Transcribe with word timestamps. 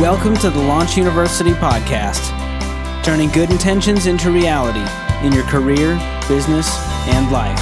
Welcome 0.00 0.34
to 0.38 0.48
the 0.48 0.58
Launch 0.58 0.96
University 0.96 1.50
podcast, 1.50 2.24
turning 3.04 3.28
good 3.28 3.50
intentions 3.50 4.06
into 4.06 4.30
reality 4.30 4.80
in 5.26 5.30
your 5.30 5.44
career, 5.44 5.96
business, 6.26 6.74
and 7.06 7.30
life. 7.30 7.60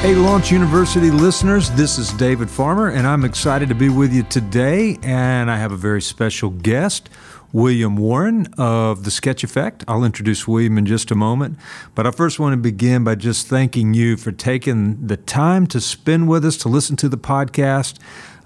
Hey, 0.00 0.14
Launch 0.14 0.52
University 0.52 1.10
listeners, 1.10 1.70
this 1.72 1.98
is 1.98 2.12
David 2.12 2.48
Farmer, 2.48 2.88
and 2.88 3.04
I'm 3.04 3.24
excited 3.24 3.68
to 3.70 3.74
be 3.74 3.88
with 3.88 4.12
you 4.12 4.22
today. 4.22 4.96
And 5.02 5.50
I 5.50 5.56
have 5.56 5.72
a 5.72 5.76
very 5.76 6.00
special 6.00 6.50
guest, 6.50 7.10
William 7.52 7.96
Warren 7.96 8.46
of 8.58 9.02
the 9.02 9.10
Sketch 9.10 9.42
Effect. 9.42 9.82
I'll 9.88 10.04
introduce 10.04 10.46
William 10.46 10.78
in 10.78 10.86
just 10.86 11.10
a 11.10 11.16
moment. 11.16 11.58
But 11.96 12.06
I 12.06 12.12
first 12.12 12.38
want 12.38 12.52
to 12.52 12.58
begin 12.58 13.02
by 13.02 13.16
just 13.16 13.48
thanking 13.48 13.92
you 13.92 14.16
for 14.16 14.30
taking 14.30 15.04
the 15.04 15.16
time 15.16 15.66
to 15.66 15.80
spend 15.80 16.28
with 16.28 16.44
us 16.44 16.56
to 16.58 16.68
listen 16.68 16.94
to 16.98 17.08
the 17.08 17.18
podcast. 17.18 17.98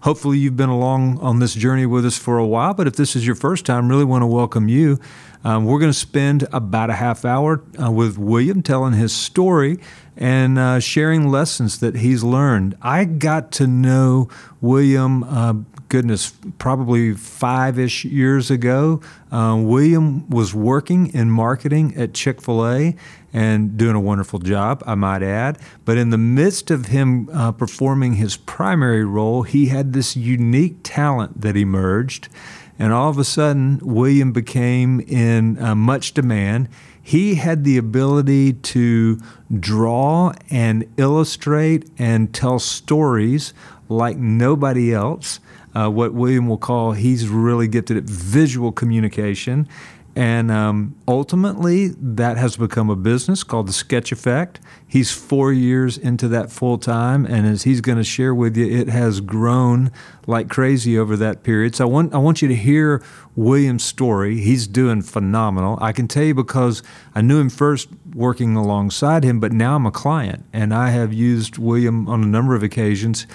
Hopefully, 0.05 0.37
you've 0.37 0.55
been 0.55 0.69
along 0.69 1.19
on 1.21 1.39
this 1.39 1.55
journey 1.55 1.87
with 1.87 2.05
us 2.05 2.19
for 2.19 2.37
a 2.37 2.47
while, 2.47 2.75
but 2.75 2.87
if 2.87 2.95
this 2.95 3.17
is 3.17 3.27
your 3.27 3.35
first 3.35 3.65
time, 3.65 3.89
really 3.89 4.05
want 4.05 4.21
to 4.21 4.27
welcome 4.27 4.69
you. 4.69 5.01
Um, 5.43 5.65
we're 5.65 5.79
going 5.79 5.93
to 5.93 5.99
spend 5.99 6.47
about 6.53 6.91
a 6.91 6.93
half 6.93 7.25
hour 7.25 7.65
uh, 7.83 7.91
with 7.91 8.19
William 8.19 8.63
telling 8.63 8.93
his 8.93 9.15
story 9.15 9.79
and 10.15 10.59
uh, 10.59 10.79
sharing 10.79 11.31
lessons 11.31 11.79
that 11.79 11.97
he's 11.97 12.23
learned. 12.23 12.77
I 12.83 13.07
got 13.07 13.51
to 13.53 13.67
know 13.67 14.29
William, 14.61 15.25
uh, 15.25 15.55
goodness, 15.95 16.33
probably 16.59 17.15
five 17.15 17.79
ish 17.79 18.05
years 18.05 18.51
ago. 18.51 19.01
Uh, 19.31 19.57
William 19.57 20.29
was 20.29 20.53
working 20.53 21.07
in 21.15 21.31
marketing 21.31 21.95
at 21.95 22.13
Chick 22.13 22.43
fil 22.43 22.67
A 22.67 22.97
and 23.33 23.77
doing 23.77 23.95
a 23.95 24.01
wonderful 24.01 24.41
job, 24.41 24.83
I 24.89 24.97
might 24.97 25.23
add. 25.23 25.57
But 25.85 25.97
in 25.97 26.11
the 26.11 26.19
midst 26.19 26.73
of 26.73 26.87
him 26.87 27.31
uh, 27.33 27.53
performing 27.53 28.15
his 28.15 28.37
primary 28.37 29.05
role, 29.05 29.45
he 29.45 29.67
had 29.67 29.93
this 29.93 30.17
unique 30.17 30.79
talent 30.83 31.43
that 31.43 31.57
emerged. 31.57 32.29
And 32.77 32.93
all 32.93 33.09
of 33.09 33.17
a 33.17 33.25
sudden, 33.25 33.79
William 33.81 34.33
became 34.33 34.99
in 34.99 35.63
uh, 35.63 35.77
much 35.77 36.13
demand. 36.13 36.69
He 37.01 37.37
had 37.37 37.63
the 37.63 37.77
ability 37.77 38.55
to 38.55 39.21
draw 39.61 40.33
and 40.51 40.93
illustrate 40.97 41.89
and 41.99 42.35
tell 42.35 42.59
stories 42.59 43.55
like 43.89 44.17
nobody 44.17 44.93
else. 44.93 45.39
Uh, 45.75 45.89
what 45.89 46.15
William 46.15 46.49
will 46.49 46.59
call, 46.59 46.93
he's 46.93 47.29
really 47.29 47.69
gifted 47.69 47.97
at 47.97 48.05
visual 48.05 48.73
communication. 48.73 49.69
And 50.17 50.49
um, 50.53 50.95
ultimately, 51.09 51.89
that 51.89 52.37
has 52.37 52.57
become 52.57 52.89
a 52.89 52.95
business 52.95 53.43
called 53.43 53.67
the 53.67 53.73
Sketch 53.73 54.13
Effect. 54.13 54.61
He's 54.87 55.11
four 55.11 55.53
years 55.53 55.99
into 55.99 56.29
that 56.29 56.53
full 56.53 56.79
time, 56.79 57.27
and 57.27 57.47
as 57.49 57.65
he's 57.65 57.81
going 57.81 57.99
to 57.99 58.05
share 58.05 58.33
with 58.33 58.57
you, 58.57 58.65
it 58.65 58.89
has 58.89 59.21
grown 59.21 59.91
like 60.29 60.49
crazy 60.49 60.97
over 60.97 61.17
that 61.17 61.43
period. 61.43 61.75
So 61.75 61.85
I 61.85 61.91
want 61.91 62.15
I 62.15 62.19
want 62.19 62.43
you 62.43 62.49
to 62.49 62.55
hear 62.55 63.03
William's 63.35 63.83
story. 63.83 64.39
He's 64.39 64.69
doing 64.69 65.03
phenomenal. 65.03 65.79
I 65.81 65.91
can 65.91 66.07
tell 66.07 66.23
you 66.23 66.35
because 66.35 66.85
I 67.17 67.21
knew 67.21 67.41
him 67.41 67.51
first 67.51 67.89
working 68.15 68.55
alongside 68.55 69.25
him, 69.25 69.41
but 69.41 69.51
now 69.51 69.75
I'm 69.75 69.87
a 69.87 69.91
client, 69.91 70.45
and 70.53 70.73
I 70.73 70.91
have 70.91 71.13
used 71.13 71.59
William 71.59 72.07
on 72.09 72.23
a 72.23 72.27
number 72.27 72.55
of 72.55 72.63
occasions. 72.63 73.27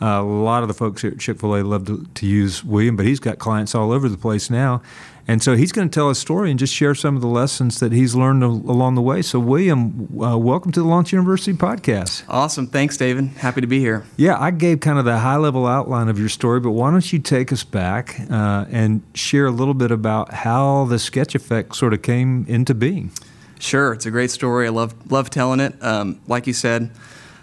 Uh, 0.00 0.20
a 0.20 0.22
lot 0.22 0.62
of 0.62 0.68
the 0.68 0.74
folks 0.74 1.02
here 1.02 1.10
at 1.10 1.18
Chick 1.18 1.40
fil 1.40 1.56
A 1.56 1.62
love 1.62 1.86
to, 1.86 2.06
to, 2.14 2.26
use 2.26 2.62
William, 2.62 2.96
but 2.96 3.06
he's 3.06 3.20
got 3.20 3.38
clients 3.38 3.74
all 3.74 3.92
over 3.92 4.08
the 4.08 4.18
place 4.18 4.50
now. 4.50 4.82
And 5.28 5.42
so 5.42 5.56
he's 5.56 5.72
going 5.72 5.88
to 5.88 5.92
tell 5.92 6.08
a 6.08 6.14
story 6.14 6.50
and 6.50 6.58
just 6.58 6.72
share 6.72 6.94
some 6.94 7.16
of 7.16 7.22
the 7.22 7.28
lessons 7.28 7.80
that 7.80 7.90
he's 7.92 8.14
learned 8.14 8.44
along 8.44 8.94
the 8.94 9.02
way. 9.02 9.22
So, 9.22 9.40
William, 9.40 10.08
uh, 10.22 10.38
welcome 10.38 10.70
to 10.72 10.80
the 10.80 10.86
Launch 10.86 11.12
University 11.12 11.56
podcast. 11.56 12.22
Awesome. 12.28 12.68
Thanks, 12.68 12.96
David. 12.96 13.28
Happy 13.38 13.60
to 13.60 13.66
be 13.66 13.80
here. 13.80 14.04
Yeah, 14.16 14.40
I 14.40 14.52
gave 14.52 14.80
kind 14.80 14.98
of 15.00 15.04
the 15.04 15.18
high 15.18 15.36
level 15.36 15.66
outline 15.66 16.08
of 16.08 16.18
your 16.18 16.28
story, 16.28 16.60
but 16.60 16.70
why 16.72 16.92
don't 16.92 17.12
you 17.12 17.18
take 17.18 17.52
us 17.52 17.64
back 17.64 18.20
uh, 18.30 18.66
and 18.70 19.02
share 19.14 19.46
a 19.46 19.50
little 19.50 19.74
bit 19.74 19.90
about 19.90 20.32
how 20.32 20.84
the 20.84 20.98
sketch 20.98 21.34
effect 21.34 21.74
sort 21.74 21.92
of 21.92 22.02
came 22.02 22.44
into 22.46 22.72
being? 22.72 23.10
Sure. 23.58 23.94
It's 23.94 24.06
a 24.06 24.10
great 24.10 24.30
story. 24.30 24.66
I 24.66 24.70
love, 24.70 25.10
love 25.10 25.30
telling 25.30 25.58
it. 25.58 25.74
Um, 25.82 26.20
like 26.28 26.46
you 26.46 26.52
said, 26.52 26.90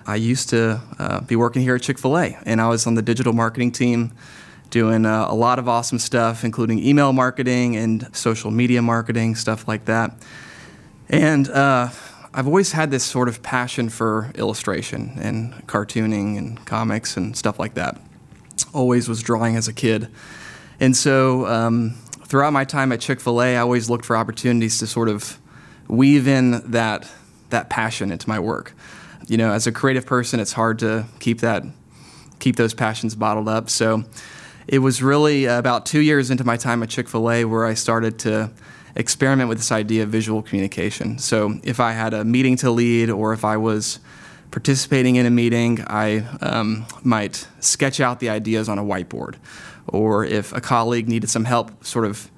I 0.06 0.16
used 0.16 0.50
to 0.50 0.81
uh, 1.00 1.22
be 1.22 1.36
working 1.36 1.62
here 1.62 1.75
at 1.75 1.81
Chick 1.81 1.97
fil 1.97 2.18
A, 2.18 2.38
and 2.46 2.59
I 2.59 2.68
was 2.68 2.86
on 2.88 2.96
the 2.96 3.02
digital 3.02 3.34
marketing 3.34 3.72
team 3.72 4.12
doing 4.69 5.06
uh, 5.06 5.28
a 5.30 5.36
lot 5.36 5.59
of 5.59 5.69
awesome 5.69 6.00
stuff, 6.00 6.44
including 6.44 6.80
email 6.80 7.14
marketing 7.14 7.75
and 7.75 8.13
social 8.16 8.52
media 8.52 8.81
marketing, 8.81 9.36
stuff 9.36 9.68
like 9.68 9.86
that. 9.86 10.12
And 11.09 11.47
uh, 11.50 11.90
I've 12.34 12.47
always 12.47 12.72
had 12.72 12.90
this 12.90 13.03
sort 13.03 13.28
of 13.28 13.44
passion 13.44 13.90
for 13.90 14.31
illustration 14.36 15.13
and 15.22 15.53
cartooning 15.68 16.38
and 16.38 16.66
comics 16.66 17.16
and 17.16 17.38
stuff 17.38 17.59
like 17.59 17.75
that. 17.75 18.02
Always 18.74 19.08
was 19.08 19.22
drawing 19.22 19.56
as 19.56 19.68
a 19.68 19.74
kid. 19.74 20.08
And 20.80 20.97
so 20.97 21.46
um, 21.46 21.92
throughout 22.25 22.52
my 22.52 22.66
time 22.66 22.92
at 22.92 23.00
Chick 23.00 23.19
fil 23.19 23.42
A, 23.42 23.56
I 23.56 23.59
always 23.59 23.90
looked 23.90 24.06
for 24.06 24.18
opportunities 24.18 24.80
to 24.80 24.88
sort 24.88 25.08
of 25.08 25.38
weave 25.88 26.28
in 26.28 26.72
that, 26.72 27.08
that 27.52 27.69
passion 27.69 28.12
into 28.12 28.28
my 28.28 28.40
work. 28.40 28.74
You 29.28 29.38
know, 29.38 29.51
as 29.51 29.67
a 29.67 29.72
creative 29.72 30.06
person, 30.06 30.39
it's 30.39 30.53
hard 30.53 30.79
to 30.79 31.06
keep 31.19 31.41
that 31.41 31.63
keep 32.44 32.57
those 32.57 32.73
passions 32.73 33.16
bottled 33.16 33.47
up. 33.47 33.69
So 33.69 34.03
it 34.67 34.79
was 34.79 35.01
really 35.01 35.45
about 35.45 35.85
two 35.85 36.01
years 36.01 36.29
into 36.29 36.44
my 36.44 36.57
time 36.57 36.84
at 36.84 36.89
Chick 36.89 37.07
fil 37.07 37.31
A 37.31 37.45
where 37.45 37.66
I 37.66 37.73
started 37.73 38.19
to 38.19 38.51
experiment 38.95 39.47
with 39.50 39.57
this 39.57 39.72
idea 39.72 40.03
of 40.03 40.09
visual 40.09 40.41
communication. 40.41 41.17
So 41.19 41.59
if 41.63 41.79
I 41.79 41.94
had 41.94 42.13
a 42.13 42.25
meeting 42.25 42.57
to 42.57 42.69
lead 42.69 43.09
or 43.09 43.33
if 43.33 43.45
I 43.45 43.57
was 43.57 44.00
participating 44.51 45.16
in 45.16 45.25
a 45.25 45.31
meeting, 45.31 45.83
I 45.88 46.19
um, 46.41 46.85
might 47.01 47.47
sketch 47.59 48.00
out 48.00 48.19
the 48.19 48.29
ideas 48.29 48.69
on 48.69 48.78
a 48.78 48.83
whiteboard. 48.83 49.35
Or 49.88 50.25
if 50.25 50.53
a 50.53 50.62
colleague 50.62 51.07
needed 51.07 51.29
some 51.29 51.45
help 51.45 51.83
sort 51.83 52.06
of 52.06 52.29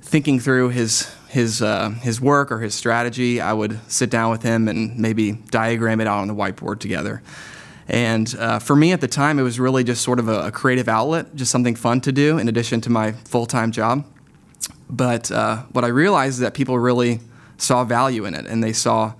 thinking 0.00 0.40
through 0.40 0.70
his 0.70 1.12
his 1.32 1.62
uh, 1.62 1.88
his 2.02 2.20
work 2.20 2.52
or 2.52 2.60
his 2.60 2.74
strategy, 2.74 3.40
I 3.40 3.54
would 3.54 3.80
sit 3.90 4.10
down 4.10 4.30
with 4.30 4.42
him 4.42 4.68
and 4.68 4.98
maybe 4.98 5.32
diagram 5.32 6.02
it 6.02 6.06
out 6.06 6.18
on 6.18 6.28
the 6.28 6.34
whiteboard 6.34 6.78
together. 6.78 7.22
And 7.88 8.32
uh, 8.38 8.58
for 8.58 8.76
me 8.76 8.92
at 8.92 9.00
the 9.00 9.08
time, 9.08 9.38
it 9.38 9.42
was 9.42 9.58
really 9.58 9.82
just 9.82 10.02
sort 10.02 10.18
of 10.18 10.28
a, 10.28 10.48
a, 10.48 10.52
creative 10.52 10.88
outlet, 10.88 11.34
just 11.34 11.50
something 11.50 11.74
fun 11.74 12.02
to 12.02 12.12
do 12.12 12.36
in 12.36 12.48
addition 12.48 12.82
to 12.82 12.90
my 12.90 13.12
full 13.12 13.46
time 13.46 13.72
job. 13.72 14.04
But 14.90 15.32
uh, 15.32 15.62
what 15.72 15.84
I 15.84 15.88
realized 15.88 16.34
is 16.34 16.40
that 16.40 16.52
people 16.52 16.78
really 16.78 17.20
saw 17.56 17.82
value 17.82 18.26
in 18.26 18.34
it, 18.34 18.44
and 18.44 18.62
they 18.62 18.74
saw 18.74 19.14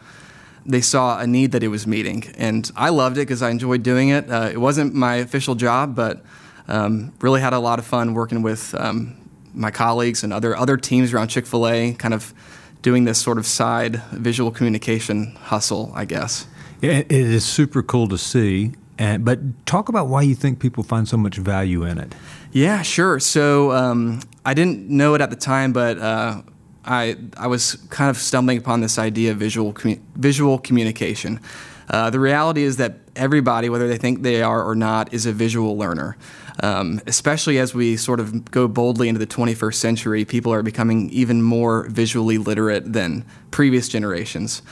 they 0.66 0.82
saw 0.82 1.18
a 1.18 1.26
need 1.26 1.52
that 1.52 1.62
it 1.62 1.68
was 1.68 1.86
meeting. 1.86 2.24
And 2.36 2.70
I 2.76 2.90
loved 2.90 3.16
it 3.16 3.20
because 3.20 3.40
I 3.40 3.48
enjoyed 3.48 3.82
doing 3.82 4.10
it. 4.10 4.30
Uh, 4.30 4.50
it 4.52 4.58
wasn't 4.58 4.92
my 4.92 5.16
official 5.16 5.54
job, 5.54 5.96
but 5.96 6.22
um, 6.68 7.14
really 7.22 7.40
had 7.40 7.54
a 7.54 7.58
lot 7.58 7.78
of 7.78 7.86
fun 7.86 8.12
working 8.12 8.42
with 8.42 8.74
um, 8.74 9.16
my 9.54 9.70
colleagues 9.70 10.24
and 10.24 10.32
other 10.32 10.56
other 10.56 10.76
teams 10.76 11.12
around 11.12 11.28
Chick 11.28 11.46
Fil 11.46 11.68
A, 11.68 11.94
kind 11.94 12.14
of 12.14 12.34
doing 12.82 13.04
this 13.04 13.20
sort 13.20 13.38
of 13.38 13.46
side 13.46 14.02
visual 14.12 14.50
communication 14.50 15.36
hustle, 15.36 15.92
I 15.94 16.04
guess. 16.04 16.46
It 16.80 17.12
is 17.12 17.44
super 17.44 17.82
cool 17.82 18.08
to 18.08 18.18
see. 18.18 18.72
And, 18.98 19.24
but 19.24 19.66
talk 19.66 19.88
about 19.88 20.08
why 20.08 20.22
you 20.22 20.34
think 20.34 20.58
people 20.58 20.82
find 20.82 21.08
so 21.08 21.16
much 21.16 21.36
value 21.36 21.84
in 21.84 21.98
it. 21.98 22.14
Yeah, 22.50 22.82
sure. 22.82 23.20
So 23.20 23.72
um, 23.72 24.20
I 24.44 24.52
didn't 24.54 24.88
know 24.88 25.14
it 25.14 25.20
at 25.20 25.30
the 25.30 25.36
time, 25.36 25.72
but 25.72 25.98
uh, 25.98 26.42
I 26.84 27.16
I 27.36 27.46
was 27.46 27.76
kind 27.90 28.10
of 28.10 28.16
stumbling 28.16 28.58
upon 28.58 28.80
this 28.80 28.98
idea 28.98 29.32
of 29.32 29.38
visual 29.38 29.72
commu- 29.72 30.00
visual 30.14 30.58
communication. 30.58 31.40
Uh, 31.88 32.10
the 32.10 32.20
reality 32.20 32.62
is 32.62 32.76
that 32.78 32.94
everybody, 33.16 33.68
whether 33.68 33.86
they 33.88 33.98
think 33.98 34.22
they 34.22 34.42
are 34.42 34.62
or 34.62 34.74
not, 34.74 35.12
is 35.12 35.26
a 35.26 35.32
visual 35.32 35.76
learner. 35.76 36.16
Um, 36.62 37.00
especially 37.06 37.58
as 37.58 37.74
we 37.74 37.96
sort 37.96 38.20
of 38.20 38.50
go 38.50 38.68
boldly 38.68 39.08
into 39.08 39.18
the 39.18 39.26
21st 39.26 39.74
century, 39.74 40.24
people 40.24 40.52
are 40.52 40.62
becoming 40.62 41.10
even 41.10 41.42
more 41.42 41.88
visually 41.88 42.38
literate 42.38 42.92
than 42.92 43.24
previous 43.50 43.88
generations. 43.88 44.62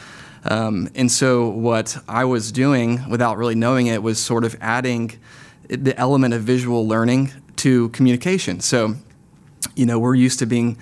Um, 0.44 0.88
and 0.94 1.10
so, 1.10 1.48
what 1.48 1.96
I 2.08 2.24
was 2.24 2.52
doing 2.52 3.08
without 3.08 3.36
really 3.36 3.54
knowing 3.54 3.86
it 3.86 4.02
was 4.02 4.18
sort 4.18 4.44
of 4.44 4.56
adding 4.60 5.18
the 5.68 5.96
element 5.98 6.34
of 6.34 6.42
visual 6.42 6.86
learning 6.86 7.32
to 7.56 7.90
communication. 7.90 8.60
So, 8.60 8.96
you 9.76 9.86
know, 9.86 9.98
we're 9.98 10.14
used 10.14 10.38
to 10.38 10.46
being 10.46 10.78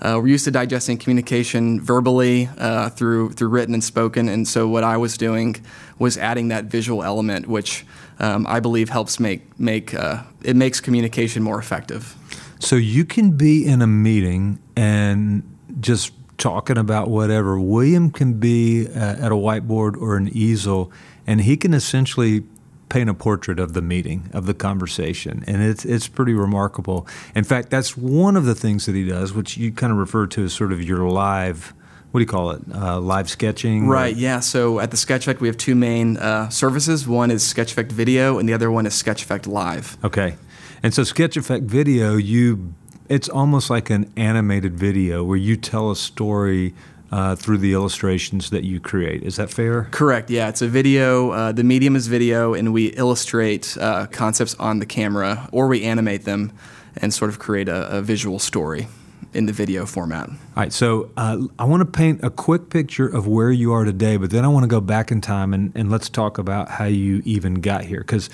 uh, 0.00 0.18
we're 0.20 0.28
used 0.28 0.44
to 0.44 0.50
digesting 0.50 0.98
communication 0.98 1.80
verbally 1.80 2.48
uh, 2.58 2.88
through 2.90 3.32
through 3.32 3.48
written 3.48 3.74
and 3.74 3.84
spoken, 3.84 4.28
and 4.28 4.48
so 4.48 4.66
what 4.68 4.82
I 4.82 4.96
was 4.96 5.16
doing 5.16 5.56
was 5.98 6.16
adding 6.16 6.48
that 6.48 6.64
visual 6.64 7.02
element, 7.02 7.46
which 7.46 7.84
um, 8.18 8.46
I 8.46 8.60
believe 8.60 8.88
helps 8.88 9.20
make 9.20 9.58
make 9.58 9.94
uh, 9.94 10.22
it 10.42 10.56
makes 10.56 10.80
communication 10.80 11.42
more 11.42 11.58
effective. 11.58 12.16
So 12.58 12.76
you 12.76 13.04
can 13.04 13.32
be 13.32 13.64
in 13.66 13.82
a 13.82 13.86
meeting 13.86 14.58
and 14.76 15.42
just 15.80 16.12
talking 16.36 16.78
about 16.78 17.08
whatever. 17.08 17.60
William 17.60 18.10
can 18.10 18.34
be 18.34 18.86
uh, 18.88 19.16
at 19.24 19.32
a 19.32 19.36
whiteboard 19.36 20.00
or 20.00 20.16
an 20.16 20.28
easel, 20.28 20.90
and 21.26 21.42
he 21.42 21.56
can 21.56 21.74
essentially 21.74 22.44
paint 22.90 23.08
a 23.08 23.14
portrait 23.14 23.58
of 23.58 23.72
the 23.72 23.80
meeting, 23.80 24.28
of 24.34 24.44
the 24.44 24.52
conversation, 24.52 25.42
and 25.46 25.62
it's 25.62 25.86
it's 25.86 26.08
pretty 26.08 26.34
remarkable. 26.34 27.06
In 27.34 27.44
fact, 27.44 27.70
that's 27.70 27.96
one 27.96 28.36
of 28.36 28.44
the 28.44 28.54
things 28.54 28.84
that 28.84 28.94
he 28.94 29.06
does, 29.06 29.32
which 29.32 29.56
you 29.56 29.72
kind 29.72 29.90
of 29.90 29.98
refer 29.98 30.26
to 30.26 30.44
as 30.44 30.52
sort 30.52 30.72
of 30.72 30.82
your 30.82 31.08
live. 31.08 31.72
What 32.10 32.18
do 32.18 32.22
you 32.22 32.28
call 32.28 32.50
it? 32.50 32.62
Uh, 32.74 33.00
live 33.00 33.30
sketching? 33.30 33.86
Right, 33.86 34.16
yeah. 34.16 34.40
So 34.40 34.80
at 34.80 34.90
the 34.90 34.96
Sketch 34.96 35.22
Effect, 35.22 35.40
we 35.40 35.46
have 35.46 35.56
two 35.56 35.76
main 35.76 36.16
uh, 36.16 36.48
services. 36.48 37.06
One 37.06 37.30
is 37.30 37.46
Sketch 37.46 37.70
Effect 37.70 37.92
Video, 37.92 38.38
and 38.38 38.48
the 38.48 38.52
other 38.52 38.68
one 38.68 38.84
is 38.84 38.94
Sketch 38.94 39.22
Effect 39.22 39.46
Live. 39.46 39.96
Okay. 40.04 40.34
And 40.82 40.92
so 40.92 41.04
Sketch 41.04 41.36
Effect 41.36 41.64
Video, 41.64 42.16
you 42.16 42.74
it's 43.08 43.28
almost 43.28 43.70
like 43.70 43.90
an 43.90 44.10
animated 44.16 44.76
video 44.76 45.24
where 45.24 45.36
you 45.36 45.56
tell 45.56 45.90
a 45.90 45.96
story 45.96 46.74
uh, 47.10 47.36
through 47.36 47.58
the 47.58 47.72
illustrations 47.72 48.50
that 48.50 48.64
you 48.64 48.80
create. 48.80 49.22
Is 49.22 49.36
that 49.36 49.50
fair? 49.50 49.88
Correct. 49.90 50.30
Yeah, 50.30 50.48
it's 50.48 50.62
a 50.62 50.68
video. 50.68 51.30
Uh, 51.30 51.52
the 51.52 51.64
medium 51.64 51.96
is 51.96 52.06
video, 52.06 52.54
and 52.54 52.72
we 52.72 52.88
illustrate 52.88 53.76
uh, 53.78 54.06
concepts 54.06 54.54
on 54.56 54.78
the 54.78 54.86
camera, 54.86 55.48
or 55.52 55.66
we 55.66 55.84
animate 55.84 56.24
them, 56.24 56.52
and 56.96 57.12
sort 57.12 57.30
of 57.30 57.38
create 57.38 57.68
a, 57.68 57.98
a 57.98 58.02
visual 58.02 58.38
story 58.38 58.88
in 59.32 59.46
the 59.46 59.52
video 59.52 59.86
format. 59.86 60.28
All 60.28 60.36
right. 60.56 60.72
So 60.72 61.10
uh, 61.16 61.46
I 61.58 61.64
want 61.64 61.80
to 61.82 61.86
paint 61.86 62.24
a 62.24 62.30
quick 62.30 62.68
picture 62.68 63.06
of 63.06 63.26
where 63.26 63.50
you 63.50 63.72
are 63.72 63.84
today, 63.84 64.16
but 64.16 64.30
then 64.30 64.44
I 64.44 64.48
want 64.48 64.64
to 64.64 64.68
go 64.68 64.80
back 64.80 65.12
in 65.12 65.20
time 65.20 65.54
and, 65.54 65.72
and 65.74 65.90
let's 65.90 66.08
talk 66.08 66.38
about 66.38 66.68
how 66.68 66.86
you 66.86 67.22
even 67.24 67.54
got 67.54 67.84
here 67.84 68.00
because 68.00 68.28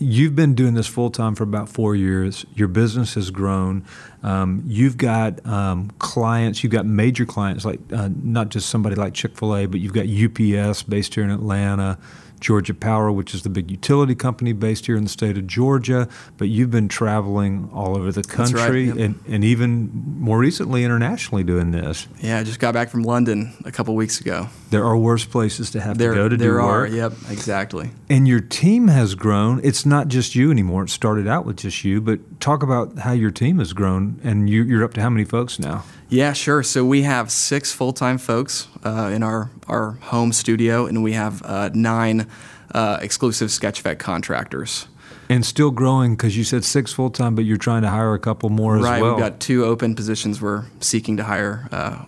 you've 0.00 0.34
been 0.34 0.54
doing 0.54 0.74
this 0.74 0.86
full 0.86 1.10
time 1.10 1.34
for 1.34 1.44
about 1.44 1.68
four 1.68 1.94
years. 1.94 2.44
Your 2.54 2.68
business 2.68 3.14
has 3.14 3.30
grown. 3.30 3.84
Um, 4.22 4.64
you've 4.66 4.96
got 4.96 5.44
um, 5.46 5.90
clients. 5.98 6.64
You've 6.64 6.72
got 6.72 6.86
major 6.86 7.26
clients, 7.26 7.64
like 7.64 7.80
uh, 7.92 8.08
not 8.22 8.48
just 8.48 8.68
somebody 8.68 8.96
like 8.96 9.14
Chick 9.14 9.36
Fil 9.36 9.54
A, 9.54 9.66
but 9.66 9.80
you've 9.80 9.92
got 9.92 10.06
UPS 10.06 10.82
based 10.82 11.14
here 11.14 11.24
in 11.24 11.30
Atlanta. 11.30 11.98
Georgia 12.40 12.72
Power, 12.72 13.12
which 13.12 13.34
is 13.34 13.42
the 13.42 13.50
big 13.50 13.70
utility 13.70 14.14
company 14.14 14.54
based 14.54 14.86
here 14.86 14.96
in 14.96 15.02
the 15.02 15.10
state 15.10 15.36
of 15.36 15.46
Georgia, 15.46 16.08
but 16.38 16.48
you've 16.48 16.70
been 16.70 16.88
traveling 16.88 17.68
all 17.70 17.98
over 17.98 18.10
the 18.10 18.22
country 18.22 18.88
right, 18.88 18.96
yep. 18.96 18.96
and, 18.96 19.20
and 19.28 19.44
even 19.44 19.90
more 20.18 20.38
recently 20.38 20.82
internationally 20.82 21.44
doing 21.44 21.70
this. 21.70 22.08
Yeah, 22.20 22.38
I 22.38 22.44
just 22.44 22.58
got 22.58 22.72
back 22.72 22.88
from 22.88 23.02
London 23.02 23.52
a 23.66 23.70
couple 23.70 23.94
weeks 23.94 24.22
ago. 24.22 24.48
There 24.70 24.84
are 24.84 24.96
worse 24.96 25.24
places 25.24 25.70
to 25.72 25.80
have 25.80 25.98
there, 25.98 26.10
to 26.10 26.16
go 26.16 26.28
to 26.28 26.36
there 26.36 26.52
do 26.52 26.58
are, 26.58 26.80
work. 26.82 26.90
yep, 26.92 27.12
exactly. 27.28 27.90
And 28.08 28.26
your 28.28 28.40
team 28.40 28.86
has 28.88 29.16
grown. 29.16 29.60
It's 29.64 29.84
not 29.84 30.06
just 30.08 30.36
you 30.36 30.50
anymore. 30.50 30.84
It 30.84 30.90
started 30.90 31.26
out 31.26 31.44
with 31.44 31.56
just 31.56 31.84
you, 31.84 32.00
but 32.00 32.40
talk 32.40 32.62
about 32.62 32.98
how 32.98 33.12
your 33.12 33.32
team 33.32 33.58
has 33.58 33.72
grown 33.72 34.20
and 34.22 34.48
you, 34.48 34.62
you're 34.62 34.84
up 34.84 34.94
to 34.94 35.02
how 35.02 35.10
many 35.10 35.24
folks 35.24 35.58
now? 35.58 35.84
Yeah, 36.08 36.32
sure. 36.32 36.62
So 36.62 36.84
we 36.84 37.02
have 37.02 37.30
six 37.30 37.72
full 37.72 37.92
time 37.92 38.18
folks 38.18 38.68
uh, 38.84 39.10
in 39.12 39.22
our, 39.22 39.50
our 39.68 39.92
home 40.02 40.32
studio, 40.32 40.86
and 40.86 41.02
we 41.02 41.12
have 41.12 41.42
uh, 41.44 41.70
nine 41.74 42.28
uh, 42.72 42.98
exclusive 43.02 43.50
Sketch 43.50 43.80
Effect 43.80 44.00
contractors. 44.00 44.86
And 45.28 45.46
still 45.46 45.70
growing 45.70 46.16
because 46.16 46.36
you 46.36 46.42
said 46.42 46.64
six 46.64 46.92
full 46.92 47.10
time, 47.10 47.36
but 47.36 47.44
you're 47.44 47.56
trying 47.56 47.82
to 47.82 47.88
hire 47.88 48.14
a 48.14 48.18
couple 48.18 48.48
more 48.50 48.76
as 48.76 48.82
well. 48.82 48.92
right, 48.92 49.02
we've 49.02 49.18
got 49.18 49.38
two 49.38 49.64
open 49.64 49.94
positions 49.94 50.40
we're 50.40 50.64
seeking 50.80 51.16
to 51.18 51.24
hire, 51.24 51.68
uh, 51.70 52.04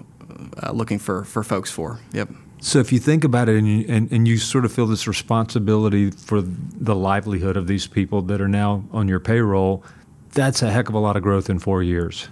uh, 0.60 0.72
looking 0.72 0.98
for, 0.98 1.22
for 1.22 1.44
folks 1.44 1.70
for. 1.70 2.00
Yep. 2.12 2.30
So 2.64 2.78
if 2.78 2.92
you 2.92 3.00
think 3.00 3.24
about 3.24 3.48
it 3.48 3.56
and 3.56 3.66
you, 3.66 3.84
and, 3.88 4.10
and 4.12 4.26
you 4.26 4.38
sort 4.38 4.64
of 4.64 4.72
feel 4.72 4.86
this 4.86 5.08
responsibility 5.08 6.12
for 6.12 6.40
the 6.40 6.94
livelihood 6.94 7.56
of 7.56 7.66
these 7.66 7.88
people 7.88 8.22
that 8.22 8.40
are 8.40 8.46
now 8.46 8.84
on 8.92 9.08
your 9.08 9.18
payroll, 9.18 9.84
that's 10.30 10.62
a 10.62 10.70
heck 10.70 10.88
of 10.88 10.94
a 10.94 11.00
lot 11.00 11.16
of 11.16 11.24
growth 11.24 11.50
in 11.50 11.58
four 11.58 11.82
years. 11.82 12.28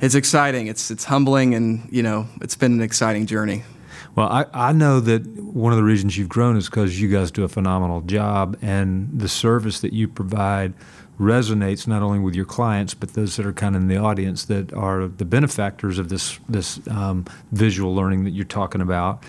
It's 0.00 0.14
exciting. 0.14 0.68
It's 0.68 0.90
it's 0.90 1.04
humbling, 1.04 1.54
and 1.54 1.86
you 1.92 2.02
know, 2.02 2.28
it's 2.40 2.54
been 2.54 2.72
an 2.72 2.80
exciting 2.80 3.26
journey. 3.26 3.62
Well, 4.14 4.28
I, 4.28 4.46
I 4.54 4.72
know 4.72 5.00
that 5.00 5.26
one 5.36 5.72
of 5.72 5.76
the 5.76 5.84
reasons 5.84 6.16
you've 6.16 6.30
grown 6.30 6.56
is 6.56 6.66
because 6.66 6.98
you 6.98 7.08
guys 7.08 7.30
do 7.30 7.44
a 7.44 7.48
phenomenal 7.48 8.00
job, 8.00 8.56
and 8.62 9.10
the 9.12 9.28
service 9.28 9.80
that 9.80 9.92
you 9.92 10.08
provide 10.08 10.72
resonates 11.20 11.86
not 11.86 12.00
only 12.00 12.20
with 12.20 12.34
your 12.34 12.44
clients 12.44 12.94
but 12.94 13.14
those 13.14 13.34
that 13.36 13.44
are 13.44 13.52
kind 13.52 13.74
of 13.74 13.82
in 13.82 13.88
the 13.88 13.96
audience 13.96 14.44
that 14.44 14.72
are 14.72 15.08
the 15.08 15.24
benefactors 15.24 15.98
of 15.98 16.08
this 16.08 16.38
this 16.48 16.78
um, 16.88 17.24
visual 17.50 17.94
learning 17.94 18.24
that 18.24 18.30
you're 18.30 18.44
talking 18.44 18.80
about. 18.80 19.22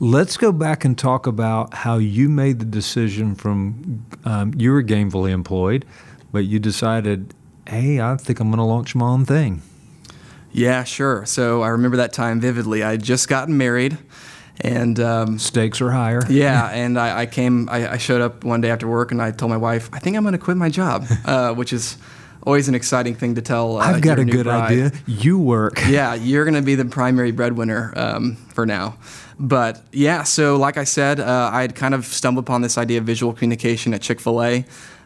Let's 0.00 0.36
go 0.36 0.52
back 0.52 0.84
and 0.84 0.96
talk 0.96 1.26
about 1.26 1.74
how 1.74 1.98
you 1.98 2.28
made 2.28 2.60
the 2.60 2.64
decision 2.64 3.34
from 3.34 4.06
um, 4.24 4.54
you 4.56 4.70
were 4.70 4.82
gainfully 4.82 5.30
employed, 5.32 5.84
but 6.30 6.44
you 6.44 6.60
decided, 6.60 7.34
hey, 7.66 8.00
I 8.00 8.16
think 8.16 8.38
I'm 8.38 8.48
going 8.48 8.58
to 8.58 8.64
launch 8.64 8.94
my 8.94 9.06
own 9.06 9.24
thing. 9.24 9.60
Yeah, 10.52 10.84
sure. 10.84 11.26
So 11.26 11.62
I 11.62 11.68
remember 11.68 11.96
that 11.96 12.12
time 12.12 12.40
vividly. 12.40 12.84
I 12.84 12.92
had 12.92 13.02
just 13.02 13.28
gotten 13.28 13.58
married, 13.58 13.98
and 14.60 15.00
um, 15.00 15.38
Stakes 15.40 15.80
are 15.80 15.90
higher. 15.90 16.22
yeah, 16.30 16.68
and 16.68 16.96
I, 16.96 17.20
I 17.20 17.26
came. 17.26 17.68
I, 17.68 17.94
I 17.94 17.96
showed 17.98 18.20
up 18.20 18.44
one 18.44 18.60
day 18.60 18.70
after 18.70 18.86
work, 18.86 19.10
and 19.10 19.20
I 19.20 19.32
told 19.32 19.50
my 19.50 19.56
wife, 19.56 19.90
"I 19.92 19.98
think 19.98 20.16
I'm 20.16 20.22
going 20.22 20.32
to 20.32 20.38
quit 20.38 20.56
my 20.56 20.68
job," 20.68 21.06
uh, 21.24 21.54
which 21.54 21.72
is 21.72 21.96
always 22.48 22.66
an 22.66 22.74
exciting 22.74 23.14
thing 23.14 23.34
to 23.34 23.42
tell. 23.42 23.76
Uh, 23.76 23.80
I've 23.80 24.00
got 24.00 24.18
a 24.18 24.24
good 24.24 24.44
bride. 24.44 24.72
idea. 24.72 24.92
You 25.06 25.38
work. 25.38 25.82
yeah, 25.88 26.14
you're 26.14 26.46
going 26.46 26.54
to 26.54 26.62
be 26.62 26.74
the 26.76 26.86
primary 26.86 27.30
breadwinner 27.30 27.92
um, 27.94 28.36
for 28.54 28.64
now. 28.64 28.96
But 29.38 29.84
yeah, 29.92 30.22
so 30.22 30.56
like 30.56 30.78
I 30.78 30.84
said, 30.84 31.20
uh, 31.20 31.50
I 31.52 31.60
had 31.60 31.74
kind 31.74 31.92
of 31.92 32.06
stumbled 32.06 32.46
upon 32.46 32.62
this 32.62 32.78
idea 32.78 32.98
of 32.98 33.04
visual 33.04 33.34
communication 33.34 33.92
at 33.92 34.00
Chick 34.00 34.18
Fil 34.18 34.42
A. 34.42 34.64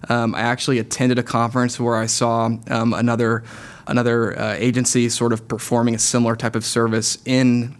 Um, 0.08 0.36
I 0.36 0.42
actually 0.42 0.78
attended 0.78 1.18
a 1.18 1.24
conference 1.24 1.80
where 1.80 1.96
I 1.96 2.06
saw 2.06 2.48
um, 2.68 2.94
another 2.94 3.42
another 3.88 4.38
uh, 4.38 4.54
agency 4.56 5.08
sort 5.08 5.32
of 5.32 5.48
performing 5.48 5.96
a 5.96 5.98
similar 5.98 6.36
type 6.36 6.54
of 6.54 6.64
service 6.64 7.18
in 7.24 7.74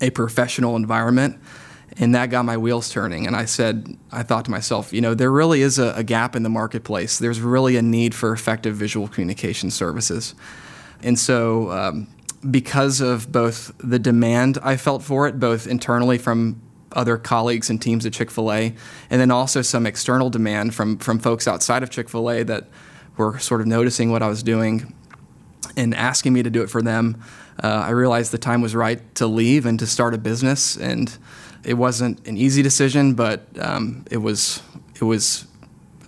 a 0.00 0.10
professional 0.10 0.74
environment. 0.74 1.38
And 1.96 2.14
that 2.14 2.30
got 2.30 2.44
my 2.44 2.56
wheels 2.56 2.88
turning. 2.88 3.26
And 3.26 3.34
I 3.34 3.44
said, 3.44 3.96
I 4.12 4.22
thought 4.22 4.44
to 4.44 4.50
myself, 4.50 4.92
you 4.92 5.00
know, 5.00 5.14
there 5.14 5.30
really 5.30 5.62
is 5.62 5.78
a, 5.78 5.92
a 5.96 6.04
gap 6.04 6.36
in 6.36 6.42
the 6.42 6.48
marketplace. 6.48 7.18
There's 7.18 7.40
really 7.40 7.76
a 7.76 7.82
need 7.82 8.14
for 8.14 8.32
effective 8.32 8.76
visual 8.76 9.08
communication 9.08 9.70
services. 9.70 10.34
And 11.02 11.18
so, 11.18 11.70
um, 11.70 12.08
because 12.48 13.00
of 13.00 13.30
both 13.30 13.72
the 13.78 13.98
demand 13.98 14.58
I 14.62 14.76
felt 14.76 15.02
for 15.02 15.26
it, 15.26 15.38
both 15.38 15.66
internally 15.66 16.16
from 16.16 16.62
other 16.92 17.16
colleagues 17.16 17.70
and 17.70 17.80
teams 17.80 18.06
at 18.06 18.12
Chick 18.12 18.30
fil 18.30 18.52
A, 18.52 18.74
and 19.10 19.20
then 19.20 19.30
also 19.30 19.62
some 19.62 19.86
external 19.86 20.30
demand 20.30 20.74
from, 20.74 20.98
from 20.98 21.18
folks 21.18 21.46
outside 21.46 21.82
of 21.82 21.90
Chick 21.90 22.08
fil 22.08 22.30
A 22.30 22.42
that 22.44 22.68
were 23.16 23.38
sort 23.38 23.60
of 23.60 23.66
noticing 23.66 24.10
what 24.10 24.22
I 24.22 24.28
was 24.28 24.42
doing 24.42 24.94
and 25.76 25.94
asking 25.94 26.32
me 26.32 26.42
to 26.42 26.50
do 26.50 26.62
it 26.62 26.70
for 26.70 26.82
them, 26.82 27.22
uh, 27.62 27.66
I 27.66 27.90
realized 27.90 28.32
the 28.32 28.38
time 28.38 28.60
was 28.60 28.74
right 28.74 29.14
to 29.16 29.26
leave 29.26 29.66
and 29.66 29.78
to 29.78 29.86
start 29.86 30.14
a 30.14 30.18
business. 30.18 30.76
And 30.76 31.16
it 31.64 31.74
wasn't 31.74 32.26
an 32.26 32.36
easy 32.36 32.62
decision, 32.62 33.14
but 33.14 33.46
um, 33.60 34.04
it 34.10 34.18
was 34.18 34.62
it 34.94 35.04
was 35.04 35.46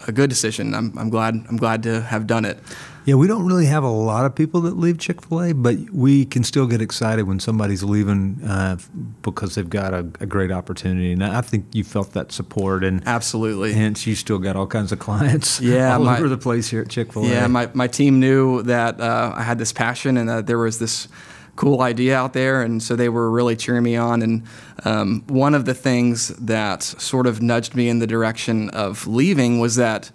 a 0.06 0.12
good 0.12 0.30
decision. 0.30 0.74
I'm, 0.74 0.96
I'm 0.98 1.10
glad 1.10 1.34
I'm 1.48 1.56
glad 1.56 1.82
to 1.84 2.02
have 2.02 2.26
done 2.26 2.44
it. 2.44 2.58
Yeah, 3.04 3.16
we 3.16 3.26
don't 3.26 3.44
really 3.46 3.66
have 3.66 3.82
a 3.82 3.90
lot 3.90 4.26
of 4.26 4.34
people 4.34 4.60
that 4.60 4.78
leave 4.78 4.96
Chick 4.98 5.22
fil 5.22 5.42
A, 5.42 5.52
but 5.52 5.76
we 5.90 6.24
can 6.24 6.44
still 6.44 6.68
get 6.68 6.80
excited 6.80 7.26
when 7.26 7.40
somebody's 7.40 7.82
leaving 7.82 8.40
uh, 8.44 8.76
because 9.22 9.56
they've 9.56 9.68
got 9.68 9.92
a, 9.92 10.06
a, 10.20 10.26
great 10.26 10.52
opportunity. 10.52 11.10
And 11.10 11.24
I 11.24 11.40
think 11.40 11.66
you 11.72 11.82
felt 11.82 12.12
that 12.12 12.30
support, 12.30 12.84
and 12.84 13.02
absolutely. 13.06 13.72
Hence, 13.72 14.06
you 14.06 14.14
still 14.14 14.38
got 14.38 14.54
all 14.54 14.68
kinds 14.68 14.92
of 14.92 15.00
clients 15.00 15.60
yeah, 15.60 15.96
all 15.96 16.04
my, 16.04 16.16
over 16.16 16.28
the 16.28 16.38
place 16.38 16.68
here 16.68 16.82
at 16.82 16.90
Chick 16.90 17.12
fil 17.12 17.24
A. 17.24 17.28
Yeah, 17.28 17.48
my, 17.48 17.68
my 17.74 17.88
team 17.88 18.20
knew 18.20 18.62
that 18.62 19.00
uh, 19.00 19.32
I 19.34 19.42
had 19.42 19.58
this 19.58 19.72
passion 19.72 20.16
and 20.16 20.28
that 20.28 20.46
there 20.46 20.58
was 20.58 20.78
this 20.78 21.08
cool 21.56 21.82
idea 21.82 22.16
out 22.16 22.32
there, 22.32 22.62
and 22.62 22.82
so 22.82 22.96
they 22.96 23.08
were 23.08 23.30
really 23.30 23.56
cheering 23.56 23.82
me 23.82 23.96
on. 23.96 24.22
And 24.22 24.42
um, 24.84 25.22
one 25.28 25.54
of 25.54 25.64
the 25.64 25.74
things 25.74 26.28
that 26.28 26.82
sort 26.82 27.26
of 27.26 27.42
nudged 27.42 27.74
me 27.74 27.88
in 27.88 27.98
the 27.98 28.06
direction 28.06 28.70
of 28.70 29.06
leaving 29.06 29.60
was 29.60 29.76
that 29.76 30.10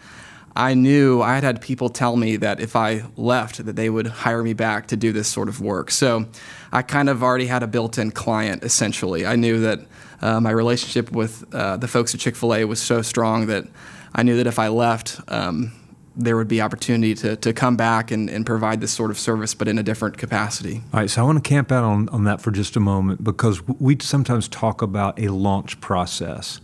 I 0.55 0.73
knew 0.73 1.21
I 1.21 1.35
had 1.35 1.43
had 1.43 1.61
people 1.61 1.89
tell 1.89 2.15
me 2.15 2.35
that 2.37 2.59
if 2.59 2.75
I 2.75 3.03
left, 3.15 3.63
that 3.63 3.75
they 3.75 3.91
would 3.91 4.07
hire 4.07 4.41
me 4.41 4.53
back 4.53 4.87
to 4.87 4.97
do 4.97 5.11
this 5.13 5.27
sort 5.27 5.49
of 5.49 5.61
work. 5.61 5.91
So 5.91 6.25
I 6.71 6.81
kind 6.81 7.09
of 7.09 7.21
already 7.21 7.45
had 7.45 7.61
a 7.61 7.67
built-in 7.67 8.09
client. 8.09 8.63
Essentially, 8.63 9.23
I 9.23 9.35
knew 9.35 9.59
that 9.61 9.79
uh, 10.19 10.39
my 10.41 10.49
relationship 10.49 11.11
with 11.11 11.45
uh, 11.53 11.77
the 11.77 11.87
folks 11.87 12.15
at 12.15 12.19
Chick 12.19 12.35
Fil 12.35 12.55
A 12.55 12.65
was 12.65 12.81
so 12.81 13.03
strong 13.03 13.45
that 13.47 13.67
I 14.15 14.23
knew 14.23 14.37
that 14.37 14.47
if 14.47 14.57
I 14.57 14.69
left. 14.69 15.21
Um, 15.27 15.73
there 16.17 16.35
would 16.35 16.47
be 16.47 16.61
opportunity 16.61 17.13
to, 17.13 17.35
to 17.37 17.53
come 17.53 17.77
back 17.77 18.11
and, 18.11 18.29
and 18.29 18.45
provide 18.45 18.81
this 18.81 18.91
sort 18.91 19.11
of 19.11 19.19
service, 19.19 19.53
but 19.53 19.67
in 19.67 19.77
a 19.77 19.83
different 19.83 20.17
capacity. 20.17 20.81
All 20.93 20.99
right, 20.99 21.09
so 21.09 21.21
I 21.21 21.25
want 21.25 21.43
to 21.43 21.47
camp 21.47 21.71
out 21.71 21.83
on, 21.83 22.09
on 22.09 22.23
that 22.23 22.41
for 22.41 22.51
just 22.51 22.75
a 22.75 22.79
moment 22.79 23.23
because 23.23 23.65
we 23.67 23.97
sometimes 24.01 24.47
talk 24.47 24.81
about 24.81 25.19
a 25.19 25.29
launch 25.29 25.79
process, 25.79 26.59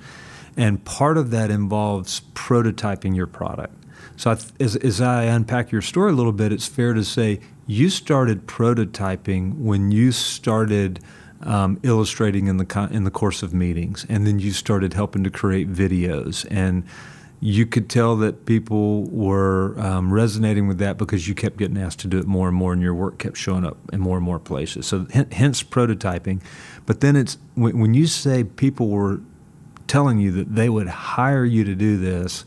and 0.58 0.84
part 0.84 1.18
of 1.18 1.30
that 1.32 1.52
involves 1.52 2.22
prototyping 2.34 3.16
your 3.16 3.28
product. 3.28 3.74
So, 4.16 4.32
I, 4.32 4.38
as, 4.60 4.76
as 4.76 5.02
I 5.02 5.24
unpack 5.24 5.72
your 5.72 5.82
story 5.82 6.12
a 6.12 6.16
little 6.16 6.32
bit, 6.32 6.52
it's 6.52 6.68
fair 6.68 6.94
to 6.94 7.04
say 7.04 7.40
you 7.66 7.90
started 7.90 8.48
prototyping 8.48 9.58
when 9.58 9.92
you 9.92 10.12
started 10.12 11.00
um, 11.42 11.80
illustrating 11.84 12.48
in 12.48 12.58
the 12.58 12.90
in 12.92 13.04
the 13.04 13.12
course 13.12 13.44
of 13.44 13.54
meetings, 13.54 14.06
and 14.10 14.26
then 14.26 14.40
you 14.40 14.52
started 14.52 14.94
helping 14.94 15.24
to 15.24 15.30
create 15.30 15.72
videos 15.72 16.46
and 16.50 16.84
you 17.44 17.66
could 17.66 17.90
tell 17.90 18.16
that 18.16 18.46
people 18.46 19.04
were 19.10 19.78
um, 19.78 20.14
resonating 20.14 20.66
with 20.66 20.78
that 20.78 20.98
because 20.98 21.28
you 21.28 21.36
kept 21.36 21.58
getting 21.58 21.78
asked 21.78 22.00
to 22.00 22.08
do 22.08 22.18
it 22.18 22.26
more 22.26 22.48
and 22.48 22.56
more, 22.56 22.72
and 22.72 22.82
your 22.82 22.94
work 22.94 23.20
kept 23.20 23.36
showing 23.36 23.66
up 23.66 23.76
in 23.92 24.00
more 24.00 24.16
and 24.16 24.26
more 24.26 24.40
places. 24.40 24.88
So, 24.88 25.06
hence 25.12 25.62
prototyping. 25.62 26.42
But 26.86 27.02
then 27.02 27.18
it's 27.18 27.38
when, 27.56 27.94
you 27.94 28.08
say 28.08 28.46
people 28.46 28.88
were 28.88 29.20
telling 29.88 30.20
you 30.20 30.32
that 30.32 30.56
they 30.56 30.70
would 30.70 30.88
hire 30.88 31.44
you 31.44 31.66
to 31.66 31.76
do 31.76 31.98
this, 31.98 32.46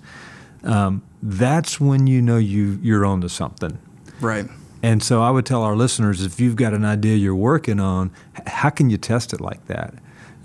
um, 0.64 1.02
that's 1.22 1.78
when 1.78 2.06
you 2.06 2.22
know 2.22 2.38
you 2.38 2.78
you're 2.80 3.04
onto 3.04 3.28
something. 3.28 3.78
Right. 4.22 4.46
And 4.86 5.02
so 5.02 5.20
I 5.20 5.30
would 5.30 5.44
tell 5.44 5.64
our 5.64 5.74
listeners 5.74 6.24
if 6.24 6.38
you've 6.38 6.54
got 6.54 6.72
an 6.72 6.84
idea 6.84 7.16
you're 7.16 7.34
working 7.34 7.80
on, 7.80 8.12
how 8.46 8.70
can 8.70 8.88
you 8.88 8.96
test 8.96 9.32
it 9.32 9.40
like 9.40 9.66
that? 9.66 9.94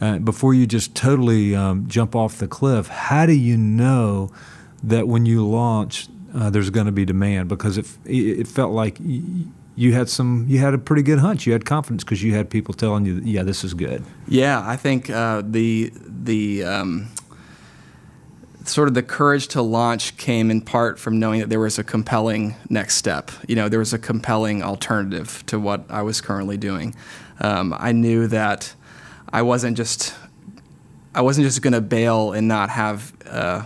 Uh, 0.01 0.17
before 0.17 0.55
you 0.55 0.65
just 0.65 0.95
totally 0.95 1.55
um, 1.55 1.87
jump 1.87 2.15
off 2.15 2.39
the 2.39 2.47
cliff, 2.47 2.87
how 2.87 3.27
do 3.27 3.33
you 3.33 3.55
know 3.55 4.31
that 4.83 5.07
when 5.07 5.27
you 5.27 5.47
launch 5.47 6.07
uh, 6.33 6.49
there's 6.49 6.71
going 6.71 6.87
to 6.87 6.91
be 6.91 7.05
demand 7.05 7.49
because 7.49 7.77
it 7.77 7.85
it 8.05 8.47
felt 8.47 8.71
like 8.71 8.97
you 8.99 9.93
had 9.93 10.09
some 10.09 10.47
you 10.47 10.57
had 10.57 10.73
a 10.73 10.79
pretty 10.79 11.03
good 11.03 11.19
hunch. 11.19 11.45
You 11.45 11.53
had 11.53 11.65
confidence 11.65 12.03
because 12.03 12.23
you 12.23 12.33
had 12.33 12.49
people 12.49 12.73
telling 12.73 13.05
you, 13.05 13.21
yeah, 13.23 13.43
this 13.43 13.63
is 13.63 13.75
good. 13.75 14.03
Yeah, 14.27 14.67
I 14.67 14.75
think 14.75 15.11
uh, 15.11 15.43
the 15.45 15.93
the 16.23 16.63
um, 16.63 17.09
sort 18.65 18.87
of 18.87 18.93
the 18.93 19.03
courage 19.03 19.47
to 19.49 19.61
launch 19.61 20.17
came 20.17 20.51
in 20.51 20.61
part 20.61 20.99
from 20.99 21.19
knowing 21.19 21.39
that 21.39 21.49
there 21.49 21.59
was 21.59 21.79
a 21.79 21.83
compelling 21.83 22.55
next 22.69 22.95
step. 22.95 23.31
You 23.47 23.55
know, 23.55 23.69
there 23.69 23.79
was 23.79 23.93
a 23.93 23.99
compelling 23.99 24.63
alternative 24.63 25.43
to 25.47 25.59
what 25.59 25.85
I 25.89 26.01
was 26.01 26.21
currently 26.21 26.57
doing. 26.57 26.95
Um, 27.39 27.75
I 27.77 27.91
knew 27.91 28.27
that 28.27 28.73
I 29.33 29.41
wasn't 29.41 29.77
just 29.77 30.13
I 31.13 31.21
wasn't 31.21 31.45
just 31.45 31.61
going 31.61 31.73
to 31.73 31.81
bail 31.81 32.31
and 32.31 32.47
not 32.47 32.69
have 32.69 33.11
uh, 33.25 33.63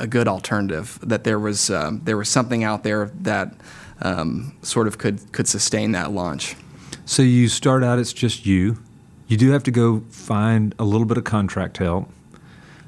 a 0.00 0.06
good 0.06 0.26
alternative. 0.26 0.98
That 1.02 1.24
there 1.24 1.38
was 1.38 1.70
um, 1.70 2.00
there 2.04 2.16
was 2.16 2.28
something 2.28 2.64
out 2.64 2.82
there 2.82 3.10
that 3.20 3.54
um, 4.00 4.56
sort 4.62 4.86
of 4.86 4.98
could 4.98 5.32
could 5.32 5.46
sustain 5.46 5.92
that 5.92 6.12
launch. 6.12 6.56
So 7.04 7.22
you 7.22 7.48
start 7.48 7.84
out; 7.84 7.98
it's 7.98 8.12
just 8.12 8.46
you. 8.46 8.78
You 9.26 9.36
do 9.36 9.50
have 9.50 9.62
to 9.64 9.70
go 9.70 10.00
find 10.08 10.74
a 10.78 10.84
little 10.84 11.06
bit 11.06 11.18
of 11.18 11.24
contract 11.24 11.76
help 11.76 12.10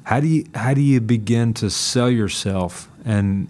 how 0.03 0.19
do 0.19 0.27
you 0.27 0.45
how 0.55 0.73
do 0.73 0.81
you 0.81 0.99
begin 0.99 1.53
to 1.55 1.69
sell 1.69 2.09
yourself 2.09 2.89
and 3.05 3.47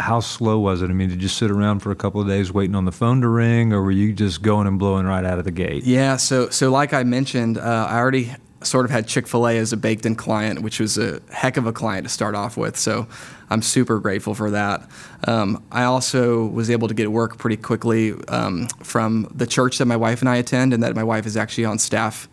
how 0.00 0.20
slow 0.20 0.58
was 0.58 0.82
it? 0.82 0.90
I 0.90 0.92
mean, 0.92 1.08
did 1.08 1.22
you 1.22 1.28
sit 1.28 1.50
around 1.50 1.80
for 1.80 1.92
a 1.92 1.94
couple 1.94 2.20
of 2.20 2.26
days 2.26 2.52
waiting 2.52 2.74
on 2.74 2.84
the 2.84 2.92
phone 2.92 3.20
to 3.20 3.28
ring, 3.28 3.72
or 3.72 3.82
were 3.82 3.92
you 3.92 4.12
just 4.12 4.42
going 4.42 4.66
and 4.66 4.78
blowing 4.78 5.06
right 5.06 5.24
out 5.24 5.38
of 5.38 5.44
the 5.44 5.52
gate? 5.52 5.84
Yeah, 5.84 6.16
so 6.16 6.50
so 6.50 6.70
like 6.70 6.92
I 6.92 7.04
mentioned, 7.04 7.58
uh, 7.58 7.86
I 7.88 7.98
already 7.98 8.34
sort 8.62 8.86
of 8.86 8.90
had 8.90 9.06
Chick 9.06 9.28
Fil 9.28 9.46
A 9.46 9.58
as 9.58 9.72
a 9.72 9.76
baked-in 9.76 10.16
client, 10.16 10.62
which 10.62 10.80
was 10.80 10.98
a 10.98 11.20
heck 11.30 11.56
of 11.56 11.66
a 11.66 11.72
client 11.72 12.06
to 12.06 12.08
start 12.08 12.34
off 12.34 12.56
with. 12.56 12.78
So 12.78 13.06
I'm 13.50 13.62
super 13.62 14.00
grateful 14.00 14.34
for 14.34 14.50
that. 14.50 14.88
Um, 15.28 15.62
I 15.70 15.84
also 15.84 16.46
was 16.46 16.70
able 16.70 16.88
to 16.88 16.94
get 16.94 17.12
work 17.12 17.36
pretty 17.36 17.58
quickly 17.58 18.14
um, 18.28 18.66
from 18.82 19.28
the 19.34 19.46
church 19.46 19.78
that 19.78 19.86
my 19.86 19.96
wife 19.96 20.22
and 20.22 20.28
I 20.28 20.36
attend, 20.36 20.72
and 20.72 20.82
that 20.82 20.94
my 20.94 21.04
wife 21.04 21.26
is 21.26 21.36
actually 21.36 21.66
on 21.66 21.78
staff 21.78 22.28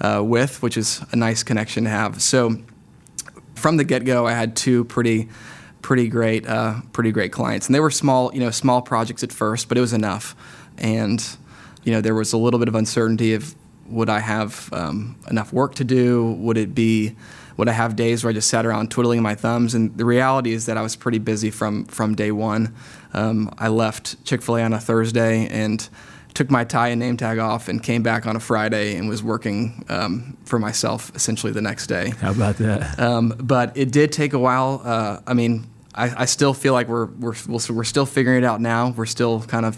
uh, 0.00 0.22
with, 0.22 0.62
which 0.62 0.76
is 0.76 1.02
a 1.12 1.16
nice 1.16 1.42
connection 1.42 1.84
to 1.84 1.90
have. 1.90 2.22
So 2.22 2.58
from 3.60 3.76
the 3.76 3.84
get 3.84 4.04
go, 4.04 4.26
I 4.26 4.32
had 4.32 4.56
two 4.56 4.84
pretty 4.84 5.28
pretty 5.82 6.08
great 6.08 6.46
uh, 6.46 6.80
pretty 6.92 7.12
great 7.12 7.32
clients, 7.32 7.66
and 7.66 7.74
they 7.74 7.80
were 7.80 7.90
small 7.90 8.32
you 8.34 8.40
know 8.40 8.50
small 8.50 8.82
projects 8.82 9.22
at 9.22 9.32
first, 9.32 9.68
but 9.68 9.78
it 9.78 9.80
was 9.80 9.92
enough. 9.92 10.34
And 10.78 11.24
you 11.84 11.92
know 11.92 12.00
there 12.00 12.14
was 12.14 12.32
a 12.32 12.38
little 12.38 12.58
bit 12.58 12.68
of 12.68 12.74
uncertainty 12.74 13.34
of 13.34 13.54
would 13.86 14.08
I 14.08 14.20
have 14.20 14.72
um, 14.72 15.16
enough 15.28 15.52
work 15.52 15.74
to 15.76 15.84
do? 15.84 16.32
Would 16.32 16.56
it 16.56 16.74
be 16.74 17.16
would 17.56 17.68
I 17.68 17.72
have 17.72 17.94
days 17.96 18.24
where 18.24 18.30
I 18.30 18.32
just 18.32 18.48
sat 18.48 18.64
around 18.64 18.90
twiddling 18.90 19.20
my 19.20 19.34
thumbs? 19.34 19.74
And 19.74 19.96
the 19.96 20.04
reality 20.04 20.52
is 20.52 20.66
that 20.66 20.78
I 20.78 20.82
was 20.82 20.96
pretty 20.96 21.18
busy 21.18 21.50
from 21.50 21.84
from 21.84 22.14
day 22.14 22.32
one. 22.32 22.74
Um, 23.12 23.52
I 23.58 23.68
left 23.68 24.24
Chick 24.24 24.42
Fil 24.42 24.56
A 24.56 24.62
on 24.62 24.72
a 24.72 24.80
Thursday 24.80 25.46
and 25.48 25.86
took 26.34 26.50
my 26.50 26.64
tie 26.64 26.88
and 26.88 27.00
name 27.00 27.16
tag 27.16 27.38
off 27.38 27.68
and 27.68 27.82
came 27.82 28.02
back 28.02 28.26
on 28.26 28.36
a 28.36 28.40
Friday 28.40 28.96
and 28.96 29.08
was 29.08 29.22
working 29.22 29.84
um, 29.88 30.36
for 30.44 30.58
myself 30.58 31.10
essentially 31.14 31.52
the 31.52 31.60
next 31.60 31.86
day. 31.86 32.10
How 32.20 32.30
about 32.30 32.56
that? 32.56 32.98
Um, 32.98 33.34
but 33.38 33.76
it 33.76 33.90
did 33.90 34.12
take 34.12 34.32
a 34.32 34.38
while. 34.38 34.80
Uh, 34.84 35.20
I 35.26 35.34
mean, 35.34 35.66
I, 35.94 36.22
I, 36.22 36.24
still 36.26 36.54
feel 36.54 36.72
like 36.72 36.88
we're 36.88 37.06
we're 37.06 37.34
we're 37.48 37.84
still 37.84 38.06
figuring 38.06 38.42
it 38.42 38.46
out 38.46 38.60
now. 38.60 38.90
We're 38.90 39.06
still 39.06 39.42
kind 39.42 39.66
of 39.66 39.76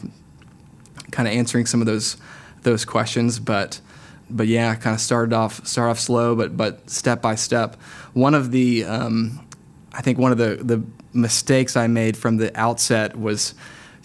kind 1.11 1.27
of 1.27 1.35
answering 1.35 1.67
some 1.67 1.81
of 1.81 1.87
those 1.87 2.17
those 2.63 2.85
questions, 2.85 3.39
but 3.39 3.81
but 4.29 4.47
yeah, 4.47 4.75
kind 4.75 4.95
of 4.95 5.01
started 5.01 5.33
off 5.33 5.67
start 5.67 5.91
off 5.91 5.99
slow, 5.99 6.35
but 6.35 6.57
but 6.57 6.89
step 6.91 7.23
by 7.23 7.35
step. 7.35 7.77
One 8.13 8.35
of 8.35 8.51
the 8.51 8.85
um, 8.85 9.47
I 9.93 10.03
think 10.03 10.19
one 10.19 10.33
of 10.33 10.39
the 10.39 10.57
the 10.57 10.83
mistakes 11.13 11.77
I 11.77 11.87
made 11.87 12.17
from 12.17 12.39
the 12.39 12.59
outset 12.59 13.17
was 13.17 13.55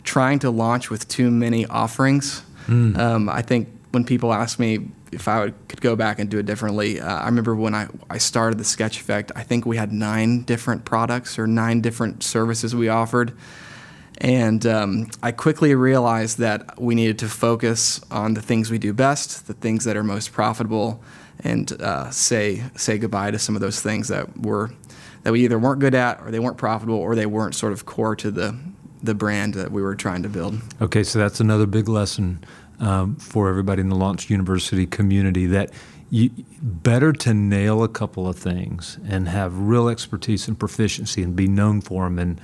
trying 0.07 0.39
to 0.39 0.49
launch 0.49 0.89
with 0.89 1.07
too 1.07 1.29
many 1.29 1.65
offerings. 1.65 2.41
Mm. 2.67 2.97
Um, 2.97 3.29
I 3.29 3.41
think 3.41 3.67
when 3.91 4.05
people 4.05 4.33
ask 4.33 4.57
me 4.57 4.87
if 5.11 5.27
I 5.27 5.39
would, 5.39 5.67
could 5.67 5.81
go 5.81 5.95
back 5.95 6.19
and 6.19 6.29
do 6.29 6.39
it 6.39 6.45
differently, 6.45 6.99
uh, 6.99 7.19
I 7.19 7.25
remember 7.25 7.55
when 7.55 7.75
I, 7.75 7.87
I 8.09 8.17
started 8.17 8.57
the 8.57 8.63
Sketch 8.63 8.99
Effect, 8.99 9.31
I 9.35 9.43
think 9.43 9.65
we 9.65 9.77
had 9.77 9.91
nine 9.91 10.43
different 10.43 10.85
products 10.85 11.37
or 11.37 11.45
nine 11.47 11.81
different 11.81 12.23
services 12.23 12.75
we 12.75 12.89
offered. 12.89 13.33
And 14.19 14.65
um, 14.65 15.09
I 15.21 15.31
quickly 15.31 15.75
realized 15.75 16.39
that 16.39 16.81
we 16.81 16.95
needed 16.95 17.19
to 17.19 17.29
focus 17.29 18.01
on 18.09 18.33
the 18.33 18.41
things 18.41 18.71
we 18.71 18.79
do 18.79 18.93
best, 18.93 19.47
the 19.47 19.53
things 19.53 19.83
that 19.83 19.95
are 19.95 20.03
most 20.03 20.31
profitable, 20.31 21.03
and 21.43 21.71
uh, 21.81 22.09
say 22.09 22.63
say 22.75 22.97
goodbye 22.97 23.29
to 23.31 23.37
some 23.37 23.55
of 23.55 23.61
those 23.61 23.79
things 23.79 24.07
that 24.07 24.25
were 24.41 24.71
that 25.21 25.31
we 25.31 25.43
either 25.43 25.59
weren't 25.59 25.79
good 25.79 25.93
at, 25.93 26.19
or 26.21 26.31
they 26.31 26.39
weren't 26.39 26.57
profitable, 26.57 26.97
or 26.97 27.13
they 27.13 27.27
weren't 27.27 27.53
sort 27.53 27.73
of 27.73 27.85
core 27.85 28.15
to 28.15 28.31
the 28.31 28.57
the 29.01 29.13
brand 29.13 29.53
that 29.53 29.71
we 29.71 29.81
were 29.81 29.95
trying 29.95 30.23
to 30.23 30.29
build. 30.29 30.61
Okay, 30.81 31.03
so 31.03 31.19
that's 31.19 31.39
another 31.39 31.65
big 31.65 31.87
lesson 31.87 32.43
um, 32.79 33.15
for 33.15 33.49
everybody 33.49 33.81
in 33.81 33.89
the 33.89 33.95
Launch 33.95 34.29
University 34.29 34.85
community 34.85 35.45
that 35.47 35.71
you 36.09 36.29
better 36.61 37.11
to 37.11 37.33
nail 37.33 37.83
a 37.83 37.89
couple 37.89 38.27
of 38.27 38.37
things 38.37 38.97
and 39.07 39.27
have 39.27 39.57
real 39.57 39.89
expertise 39.89 40.47
and 40.47 40.57
proficiency 40.57 41.21
and 41.21 41.35
be 41.35 41.47
known 41.47 41.81
for 41.81 42.05
them 42.05 42.17
and 42.17 42.39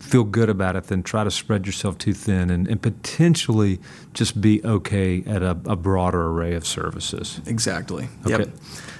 feel 0.00 0.24
good 0.24 0.50
about 0.50 0.76
it 0.76 0.84
than 0.84 1.02
try 1.02 1.24
to 1.24 1.30
spread 1.30 1.64
yourself 1.64 1.96
too 1.96 2.12
thin 2.12 2.50
and, 2.50 2.68
and 2.68 2.82
potentially 2.82 3.80
just 4.12 4.40
be 4.40 4.62
okay 4.64 5.22
at 5.26 5.42
a, 5.42 5.50
a, 5.64 5.76
broader 5.76 6.26
array 6.26 6.54
of 6.54 6.66
services. 6.66 7.40
Exactly. 7.46 8.08
Okay. 8.26 8.44
Yep. 8.44 8.48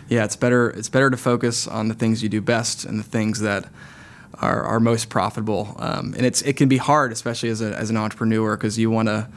Yeah, 0.09 0.25
it's 0.25 0.37
better. 0.37 0.71
It's 0.71 0.89
better 0.89 1.11
to 1.11 1.17
focus 1.17 1.67
on 1.67 1.89
the 1.89 1.95
things 1.95 2.23
you 2.23 2.29
do 2.29 2.41
best 2.41 2.85
and 2.85 2.99
the 2.99 3.05
things 3.05 3.41
that 3.41 3.67
are, 4.41 4.63
are 4.63 4.81
most 4.81 5.09
profitable. 5.09 5.75
Um, 5.79 6.15
and 6.17 6.27
it's 6.27 6.43
it 6.43 6.55
can 6.55 6.69
be 6.69 6.77
hard, 6.77 7.13
especially 7.13 7.49
as, 7.49 7.61
a, 7.61 7.75
as 7.77 7.91
an 7.91 7.97
entrepreneur, 7.97 8.57
because 8.57 8.79
you 8.79 8.91
want 8.91 9.09
to 9.09 9.29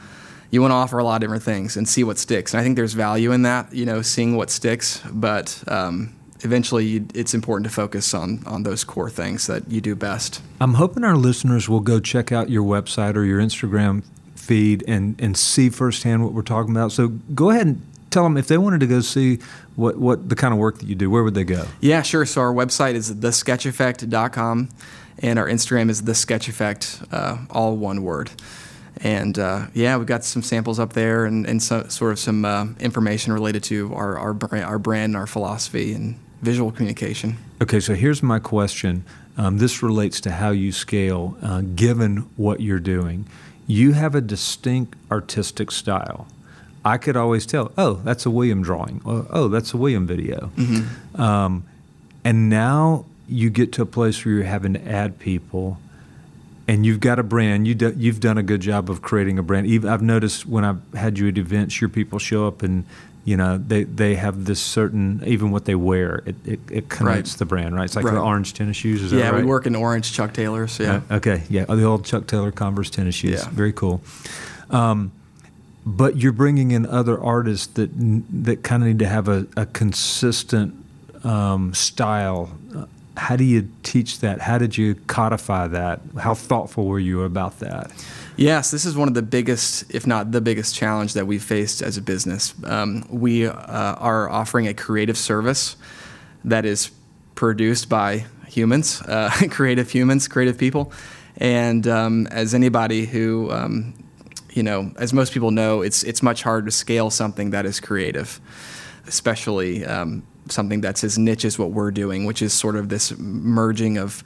you 0.50 0.62
want 0.62 0.72
to 0.72 0.76
offer 0.76 0.98
a 0.98 1.04
lot 1.04 1.16
of 1.16 1.20
different 1.20 1.42
things 1.42 1.76
and 1.76 1.88
see 1.88 2.04
what 2.04 2.18
sticks. 2.18 2.54
And 2.54 2.60
I 2.60 2.64
think 2.64 2.76
there's 2.76 2.94
value 2.94 3.32
in 3.32 3.42
that, 3.42 3.72
you 3.72 3.84
know, 3.84 4.02
seeing 4.02 4.36
what 4.36 4.50
sticks. 4.50 5.02
But 5.12 5.62
um, 5.68 6.14
eventually, 6.40 6.86
you, 6.86 7.06
it's 7.14 7.34
important 7.34 7.66
to 7.68 7.74
focus 7.74 8.14
on 8.14 8.42
on 8.46 8.62
those 8.62 8.84
core 8.84 9.10
things 9.10 9.46
that 9.46 9.70
you 9.70 9.80
do 9.80 9.94
best. 9.94 10.40
I'm 10.60 10.74
hoping 10.74 11.04
our 11.04 11.16
listeners 11.16 11.68
will 11.68 11.80
go 11.80 12.00
check 12.00 12.32
out 12.32 12.48
your 12.48 12.64
website 12.64 13.14
or 13.14 13.24
your 13.24 13.40
Instagram 13.40 14.02
feed 14.34 14.82
and 14.88 15.20
and 15.20 15.36
see 15.36 15.68
firsthand 15.68 16.24
what 16.24 16.32
we're 16.32 16.42
talking 16.42 16.70
about. 16.70 16.92
So 16.92 17.08
go 17.08 17.50
ahead 17.50 17.66
and 17.66 17.82
tell 18.10 18.22
them 18.24 18.36
if 18.36 18.46
they 18.48 18.58
wanted 18.58 18.80
to 18.80 18.86
go 18.86 19.00
see 19.00 19.38
what, 19.76 19.98
what 19.98 20.28
the 20.28 20.36
kind 20.36 20.52
of 20.52 20.58
work 20.58 20.78
that 20.78 20.86
you 20.86 20.94
do, 20.94 21.10
where 21.10 21.22
would 21.22 21.34
they 21.34 21.44
go? 21.44 21.66
Yeah, 21.80 22.02
sure. 22.02 22.26
So 22.26 22.40
our 22.40 22.52
website 22.52 22.94
is 22.94 23.12
thesketcheffect.com 23.12 24.68
and 25.20 25.38
our 25.38 25.46
Instagram 25.46 25.90
is 25.90 26.02
thesketcheffect, 26.02 27.12
uh, 27.12 27.38
all 27.50 27.76
one 27.76 28.02
word. 28.02 28.30
And 29.00 29.38
uh, 29.38 29.66
yeah, 29.74 29.96
we've 29.96 30.06
got 30.06 30.24
some 30.24 30.42
samples 30.42 30.78
up 30.78 30.92
there 30.92 31.24
and, 31.24 31.46
and 31.46 31.62
so, 31.62 31.86
sort 31.88 32.12
of 32.12 32.18
some 32.18 32.44
uh, 32.44 32.66
information 32.80 33.32
related 33.32 33.62
to 33.64 33.94
our, 33.94 34.18
our, 34.18 34.36
our 34.64 34.78
brand, 34.78 35.16
our 35.16 35.26
philosophy, 35.26 35.92
and 35.92 36.18
visual 36.42 36.72
communication. 36.72 37.36
Okay, 37.62 37.80
so 37.80 37.94
here's 37.94 38.22
my 38.22 38.38
question. 38.38 39.04
Um, 39.36 39.58
this 39.58 39.82
relates 39.82 40.20
to 40.22 40.32
how 40.32 40.50
you 40.50 40.72
scale, 40.72 41.36
uh, 41.42 41.60
given 41.60 42.28
what 42.36 42.60
you're 42.60 42.80
doing. 42.80 43.26
You 43.66 43.92
have 43.92 44.14
a 44.14 44.20
distinct 44.20 44.96
artistic 45.10 45.70
style. 45.70 46.26
I 46.84 46.98
could 46.98 47.16
always 47.16 47.46
tell, 47.46 47.72
oh, 47.76 47.94
that's 48.04 48.24
a 48.26 48.30
William 48.30 48.62
drawing. 48.62 49.00
Or, 49.04 49.26
oh, 49.30 49.48
that's 49.48 49.74
a 49.74 49.76
William 49.76 50.06
video. 50.06 50.50
Mm-hmm. 50.56 51.20
Um, 51.20 51.64
and 52.24 52.48
now 52.48 53.04
you 53.28 53.50
get 53.50 53.72
to 53.72 53.82
a 53.82 53.86
place 53.86 54.24
where 54.24 54.34
you're 54.34 54.44
having 54.44 54.74
to 54.74 54.88
add 54.88 55.18
people 55.18 55.78
and 56.66 56.84
you've 56.84 57.00
got 57.00 57.18
a 57.18 57.22
brand. 57.22 57.66
You 57.66 57.74
do, 57.74 57.94
you've 57.96 58.20
done 58.20 58.38
a 58.38 58.42
good 58.42 58.60
job 58.60 58.90
of 58.90 59.00
creating 59.00 59.38
a 59.38 59.42
brand. 59.42 59.66
Even, 59.66 59.88
I've 59.88 60.02
noticed 60.02 60.46
when 60.46 60.64
I've 60.64 60.80
had 60.94 61.18
you 61.18 61.28
at 61.28 61.38
events, 61.38 61.80
your 61.80 61.88
people 61.88 62.18
show 62.18 62.46
up 62.46 62.62
and 62.62 62.84
you 63.24 63.36
know 63.36 63.58
they, 63.58 63.84
they 63.84 64.14
have 64.14 64.46
this 64.46 64.60
certain 64.60 65.22
even 65.26 65.50
what 65.50 65.66
they 65.66 65.74
wear 65.74 66.22
it, 66.24 66.36
it, 66.46 66.60
it 66.70 66.88
connotes 66.88 67.32
right. 67.32 67.38
the 67.38 67.44
brand 67.44 67.74
right 67.74 67.84
it's 67.84 67.94
like 67.94 68.06
right. 68.06 68.14
the 68.14 68.20
orange 68.20 68.54
tennis 68.54 68.76
shoes 68.76 69.02
is 69.02 69.12
yeah 69.12 69.28
right? 69.28 69.42
we 69.42 69.44
work 69.44 69.66
in 69.66 69.76
orange 69.76 70.12
chuck 70.12 70.32
taylors 70.32 70.78
yeah 70.78 71.02
uh, 71.10 71.16
okay 71.16 71.42
yeah 71.50 71.66
the 71.66 71.84
old 71.84 72.06
chuck 72.06 72.26
taylor 72.26 72.50
converse 72.50 72.88
tennis 72.88 73.14
shoes 73.14 73.42
yeah. 73.42 73.50
very 73.50 73.72
cool 73.72 74.00
um, 74.70 75.12
but 75.88 76.18
you're 76.18 76.32
bringing 76.32 76.70
in 76.70 76.84
other 76.84 77.18
artists 77.18 77.66
that 77.66 77.88
that 78.44 78.62
kind 78.62 78.82
of 78.82 78.88
need 78.88 78.98
to 78.98 79.08
have 79.08 79.26
a, 79.26 79.46
a 79.56 79.64
consistent 79.64 80.74
um, 81.24 81.72
style. 81.72 82.50
How 83.16 83.36
do 83.36 83.44
you 83.44 83.70
teach 83.82 84.20
that? 84.20 84.42
How 84.42 84.58
did 84.58 84.76
you 84.76 84.96
codify 85.06 85.66
that? 85.68 86.02
How 86.18 86.34
thoughtful 86.34 86.84
were 86.84 86.98
you 86.98 87.22
about 87.22 87.60
that? 87.60 87.90
Yes, 88.36 88.70
this 88.70 88.84
is 88.84 88.96
one 88.96 89.08
of 89.08 89.14
the 89.14 89.22
biggest, 89.22 89.92
if 89.92 90.06
not 90.06 90.30
the 90.30 90.42
biggest, 90.42 90.74
challenge 90.74 91.14
that 91.14 91.26
we've 91.26 91.42
faced 91.42 91.80
as 91.80 91.96
a 91.96 92.02
business. 92.02 92.54
Um, 92.64 93.06
we 93.10 93.46
uh, 93.46 93.52
are 93.54 94.28
offering 94.28 94.68
a 94.68 94.74
creative 94.74 95.16
service 95.16 95.74
that 96.44 96.66
is 96.66 96.90
produced 97.34 97.88
by 97.88 98.26
humans, 98.46 99.00
uh, 99.02 99.30
creative 99.50 99.90
humans, 99.90 100.28
creative 100.28 100.58
people. 100.58 100.92
And 101.38 101.88
um, 101.88 102.26
as 102.28 102.52
anybody 102.52 103.06
who 103.06 103.50
um, 103.50 103.94
you 104.58 104.64
know, 104.64 104.90
as 104.96 105.12
most 105.12 105.32
people 105.32 105.52
know, 105.52 105.82
it's 105.82 106.02
it's 106.02 106.20
much 106.20 106.42
harder 106.42 106.66
to 106.66 106.72
scale 106.72 107.10
something 107.10 107.50
that 107.50 107.64
is 107.64 107.78
creative, 107.78 108.40
especially 109.06 109.86
um, 109.86 110.24
something 110.48 110.80
that's 110.80 111.04
as 111.04 111.16
niche 111.16 111.44
as 111.44 111.60
what 111.60 111.70
we're 111.70 111.92
doing, 111.92 112.24
which 112.24 112.42
is 112.42 112.52
sort 112.52 112.74
of 112.74 112.88
this 112.88 113.16
merging 113.16 113.98
of 113.98 114.24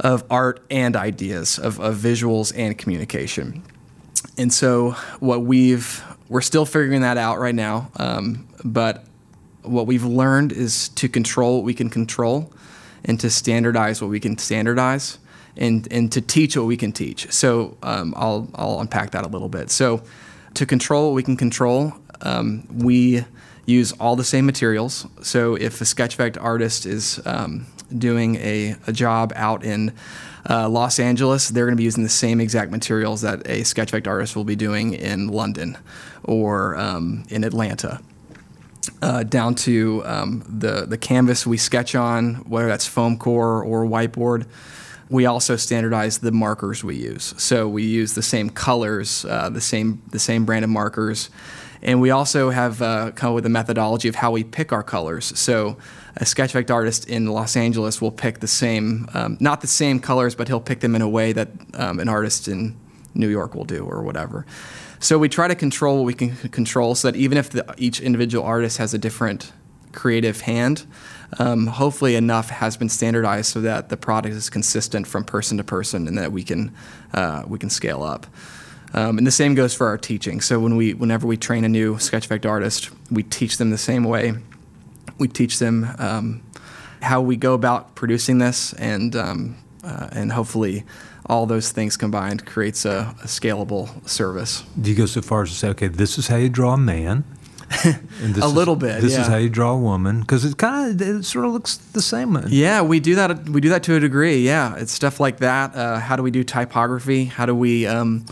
of 0.00 0.24
art 0.28 0.60
and 0.70 0.96
ideas 0.96 1.56
of, 1.56 1.78
of 1.78 1.94
visuals 1.98 2.52
and 2.56 2.76
communication. 2.76 3.62
And 4.36 4.52
so 4.52 4.96
what 5.20 5.42
we've 5.42 6.02
we're 6.28 6.40
still 6.40 6.66
figuring 6.66 7.02
that 7.02 7.16
out 7.16 7.38
right 7.38 7.54
now, 7.54 7.92
um, 7.94 8.48
but 8.64 9.04
what 9.62 9.86
we've 9.86 10.04
learned 10.04 10.50
is 10.50 10.88
to 10.90 11.08
control 11.08 11.58
what 11.58 11.64
we 11.64 11.74
can 11.74 11.90
control 11.90 12.52
and 13.04 13.20
to 13.20 13.30
standardize 13.30 14.02
what 14.02 14.10
we 14.10 14.18
can 14.18 14.36
standardize 14.36 15.18
and, 15.58 15.86
and 15.92 16.10
to 16.12 16.20
teach 16.20 16.56
what 16.56 16.66
we 16.66 16.76
can 16.76 16.92
teach. 16.92 17.30
So 17.32 17.76
um, 17.82 18.14
I'll, 18.16 18.48
I'll 18.54 18.80
unpack 18.80 19.10
that 19.10 19.24
a 19.24 19.28
little 19.28 19.48
bit. 19.48 19.70
So 19.70 20.02
to 20.54 20.64
control 20.64 21.08
what 21.08 21.14
we 21.14 21.22
can 21.22 21.36
control, 21.36 21.92
um, 22.22 22.66
we 22.72 23.24
use 23.66 23.92
all 24.00 24.16
the 24.16 24.24
same 24.24 24.46
materials. 24.46 25.06
So 25.22 25.54
if 25.56 25.80
a 25.80 25.84
sketch 25.84 26.14
effect 26.14 26.38
artist 26.38 26.86
is 26.86 27.20
um, 27.26 27.66
doing 27.96 28.36
a, 28.36 28.76
a 28.86 28.92
job 28.92 29.32
out 29.36 29.62
in 29.62 29.92
uh, 30.48 30.68
Los 30.68 30.98
Angeles, 30.98 31.48
they're 31.48 31.66
going 31.66 31.76
to 31.76 31.80
be 31.80 31.84
using 31.84 32.02
the 32.02 32.08
same 32.08 32.40
exact 32.40 32.70
materials 32.70 33.20
that 33.20 33.46
a 33.46 33.64
sketch 33.64 33.90
effect 33.90 34.08
artist 34.08 34.36
will 34.36 34.44
be 34.44 34.56
doing 34.56 34.94
in 34.94 35.28
London 35.28 35.76
or 36.24 36.76
um, 36.78 37.24
in 37.28 37.44
Atlanta. 37.44 38.00
Uh, 39.02 39.22
down 39.22 39.54
to 39.54 40.02
um, 40.06 40.42
the 40.48 40.86
the 40.86 40.96
canvas 40.96 41.46
we 41.46 41.58
sketch 41.58 41.94
on, 41.94 42.36
whether 42.48 42.66
that's 42.66 42.86
foam 42.86 43.18
core 43.18 43.62
or 43.62 43.84
whiteboard. 43.84 44.46
We 45.10 45.26
also 45.26 45.56
standardize 45.56 46.18
the 46.18 46.32
markers 46.32 46.84
we 46.84 46.96
use. 46.96 47.34
So 47.38 47.66
we 47.66 47.84
use 47.84 48.14
the 48.14 48.22
same 48.22 48.50
colors, 48.50 49.24
uh, 49.24 49.48
the 49.48 49.60
same 49.60 50.02
the 50.10 50.18
same 50.18 50.44
brand 50.44 50.64
of 50.64 50.70
markers, 50.70 51.30
and 51.82 52.00
we 52.00 52.10
also 52.10 52.50
have 52.50 52.82
uh, 52.82 53.12
come 53.12 53.30
up 53.30 53.34
with 53.36 53.46
a 53.46 53.50
methodology 53.50 54.08
of 54.08 54.16
how 54.16 54.30
we 54.30 54.44
pick 54.44 54.72
our 54.72 54.82
colors. 54.82 55.38
So 55.38 55.76
a 56.16 56.26
sketch 56.26 56.50
effect 56.50 56.70
artist 56.70 57.08
in 57.08 57.26
Los 57.26 57.56
Angeles 57.56 58.00
will 58.00 58.10
pick 58.10 58.40
the 58.40 58.48
same, 58.48 59.08
um, 59.14 59.36
not 59.40 59.60
the 59.60 59.66
same 59.66 60.00
colors, 60.00 60.34
but 60.34 60.48
he'll 60.48 60.60
pick 60.60 60.80
them 60.80 60.94
in 60.94 61.02
a 61.02 61.08
way 61.08 61.32
that 61.32 61.48
um, 61.74 62.00
an 62.00 62.08
artist 62.08 62.48
in 62.48 62.76
New 63.14 63.28
York 63.28 63.54
will 63.54 63.64
do 63.64 63.84
or 63.84 64.02
whatever. 64.02 64.44
So 65.00 65.18
we 65.18 65.28
try 65.28 65.46
to 65.46 65.54
control 65.54 65.98
what 65.98 66.06
we 66.06 66.14
can 66.14 66.34
control 66.50 66.94
so 66.96 67.10
that 67.10 67.16
even 67.16 67.38
if 67.38 67.50
the, 67.50 67.74
each 67.78 68.00
individual 68.00 68.44
artist 68.44 68.78
has 68.78 68.92
a 68.94 68.98
different 68.98 69.52
creative 69.92 70.40
hand, 70.42 70.86
um, 71.38 71.66
hopefully 71.66 72.14
enough 72.14 72.50
has 72.50 72.76
been 72.76 72.88
standardized 72.88 73.52
so 73.52 73.60
that 73.60 73.88
the 73.88 73.96
product 73.96 74.34
is 74.34 74.48
consistent 74.48 75.06
from 75.06 75.24
person 75.24 75.58
to 75.58 75.64
person 75.64 76.08
and 76.08 76.16
that 76.16 76.32
we 76.32 76.42
can, 76.42 76.74
uh, 77.12 77.44
we 77.46 77.58
can 77.58 77.70
scale 77.70 78.02
up. 78.02 78.26
Um, 78.94 79.18
and 79.18 79.26
the 79.26 79.30
same 79.30 79.54
goes 79.54 79.74
for 79.74 79.86
our 79.86 79.98
teaching. 79.98 80.40
So 80.40 80.58
when 80.58 80.76
we, 80.76 80.94
whenever 80.94 81.26
we 81.26 81.36
train 81.36 81.64
a 81.64 81.68
new 81.68 81.98
sketch 81.98 82.24
effect 82.24 82.46
artist, 82.46 82.90
we 83.10 83.22
teach 83.22 83.58
them 83.58 83.70
the 83.70 83.78
same 83.78 84.04
way. 84.04 84.32
We 85.18 85.28
teach 85.28 85.58
them 85.58 85.88
um, 85.98 86.42
how 87.02 87.20
we 87.20 87.36
go 87.36 87.54
about 87.54 87.94
producing 87.94 88.38
this, 88.38 88.72
and 88.74 89.14
um, 89.16 89.56
uh, 89.84 90.08
and 90.12 90.32
hopefully 90.32 90.84
all 91.26 91.46
those 91.46 91.70
things 91.70 91.96
combined 91.96 92.46
creates 92.46 92.84
a, 92.84 93.14
a, 93.22 93.26
scalable 93.26 94.08
service. 94.08 94.64
Do 94.80 94.90
you 94.90 94.96
go 94.96 95.06
so 95.06 95.20
far 95.20 95.42
as 95.42 95.50
to 95.50 95.54
say, 95.54 95.68
okay, 95.68 95.88
this 95.88 96.18
is 96.18 96.28
how 96.28 96.36
you 96.36 96.48
draw 96.48 96.74
a 96.74 96.78
man? 96.78 97.24
a 98.40 98.48
little 98.48 98.74
is, 98.74 98.80
bit. 98.80 99.00
This 99.02 99.12
yeah. 99.12 99.22
is 99.22 99.26
how 99.26 99.36
you 99.36 99.48
draw 99.48 99.72
a 99.72 99.78
woman 99.78 100.20
because 100.20 100.44
it 100.44 100.56
kind 100.56 101.00
of 101.00 101.08
it 101.08 101.24
sort 101.24 101.44
of 101.44 101.52
looks 101.52 101.76
the 101.76 102.02
same. 102.02 102.38
Yeah, 102.48 102.82
we 102.82 103.00
do 103.00 103.14
that. 103.16 103.48
We 103.48 103.60
do 103.60 103.68
that 103.70 103.82
to 103.84 103.96
a 103.96 104.00
degree. 104.00 104.38
Yeah, 104.38 104.76
it's 104.76 104.92
stuff 104.92 105.20
like 105.20 105.38
that. 105.38 105.74
Uh, 105.74 105.98
how 105.98 106.16
do 106.16 106.22
we 106.22 106.30
do 106.30 106.44
typography? 106.44 107.26
How 107.26 107.46
do 107.46 107.54
we 107.54 107.86
um, 107.86 108.24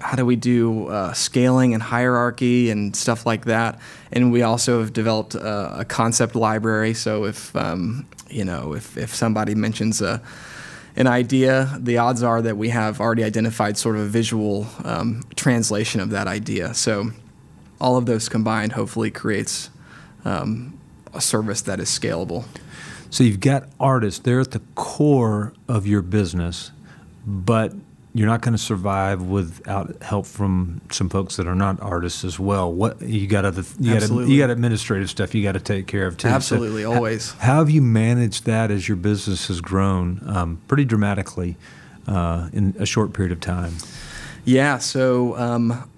how 0.00 0.16
do 0.16 0.26
we 0.26 0.36
do 0.36 0.88
uh, 0.88 1.12
scaling 1.14 1.72
and 1.72 1.82
hierarchy 1.82 2.70
and 2.70 2.94
stuff 2.94 3.24
like 3.24 3.46
that? 3.46 3.80
And 4.12 4.30
we 4.30 4.42
also 4.42 4.80
have 4.80 4.92
developed 4.92 5.34
a, 5.34 5.80
a 5.80 5.84
concept 5.84 6.34
library. 6.34 6.94
So 6.94 7.24
if 7.24 7.54
um, 7.56 8.06
you 8.28 8.44
know 8.44 8.74
if 8.74 8.98
if 8.98 9.14
somebody 9.14 9.54
mentions 9.54 10.02
a 10.02 10.20
an 10.96 11.06
idea, 11.06 11.76
the 11.78 11.98
odds 11.98 12.22
are 12.22 12.40
that 12.42 12.56
we 12.56 12.68
have 12.68 13.00
already 13.00 13.24
identified 13.24 13.76
sort 13.76 13.96
of 13.96 14.02
a 14.02 14.06
visual 14.06 14.66
um, 14.84 15.24
translation 15.34 16.00
of 16.00 16.10
that 16.10 16.28
idea. 16.28 16.72
So 16.74 17.10
all 17.80 17.96
of 17.96 18.06
those 18.06 18.28
combined 18.28 18.72
hopefully 18.72 19.10
creates 19.10 19.70
um, 20.24 20.78
a 21.12 21.20
service 21.20 21.62
that 21.62 21.80
is 21.80 21.88
scalable. 21.88 22.44
So 23.10 23.22
you've 23.22 23.40
got 23.40 23.68
artists, 23.78 24.20
they're 24.20 24.40
at 24.40 24.50
the 24.50 24.62
core 24.74 25.52
of 25.68 25.86
your 25.86 26.02
business, 26.02 26.72
but 27.26 27.72
you're 28.12 28.28
not 28.28 28.42
going 28.42 28.52
to 28.52 28.58
survive 28.58 29.22
without 29.22 30.00
help 30.02 30.24
from 30.24 30.80
some 30.90 31.08
folks 31.08 31.36
that 31.36 31.48
are 31.48 31.54
not 31.54 31.80
artists 31.82 32.24
as 32.24 32.38
well. 32.38 32.72
What 32.72 33.02
you 33.02 33.26
got 33.26 33.44
other 33.44 33.64
you 33.80 33.98
got 33.98 34.08
you 34.10 34.38
got 34.38 34.50
administrative 34.50 35.10
stuff 35.10 35.34
you 35.34 35.42
got 35.42 35.52
to 35.52 35.60
take 35.60 35.88
care 35.88 36.06
of 36.06 36.16
too. 36.16 36.28
Absolutely, 36.28 36.82
so 36.82 36.92
always. 36.92 37.32
How, 37.32 37.38
how, 37.38 37.58
have 37.58 37.70
you 37.70 37.82
managed 37.82 38.46
that 38.46 38.70
as 38.70 38.88
your 38.88 38.96
business 38.96 39.48
has 39.48 39.60
grown 39.60 40.20
um, 40.26 40.60
pretty 40.68 40.84
dramatically 40.84 41.56
uh, 42.06 42.50
in 42.52 42.74
a 42.78 42.86
short 42.86 43.12
period 43.12 43.32
of 43.32 43.40
time? 43.40 43.74
Yeah. 44.44 44.78
So 44.78 45.36
um, 45.36 45.90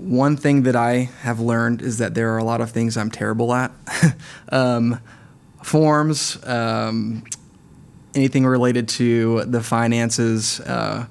one 0.00 0.36
thing 0.36 0.62
that 0.64 0.76
I 0.76 1.10
have 1.22 1.40
learned 1.40 1.82
is 1.82 1.98
that 1.98 2.14
there 2.14 2.34
are 2.34 2.38
a 2.38 2.44
lot 2.44 2.60
of 2.60 2.70
things 2.70 2.96
I'm 2.96 3.10
terrible 3.10 3.52
at. 3.54 3.70
um, 4.50 5.00
forms, 5.62 6.38
um, 6.46 7.24
anything 8.14 8.46
related 8.46 8.88
to 8.88 9.44
the 9.44 9.62
finances. 9.62 10.60
Uh, 10.60 11.06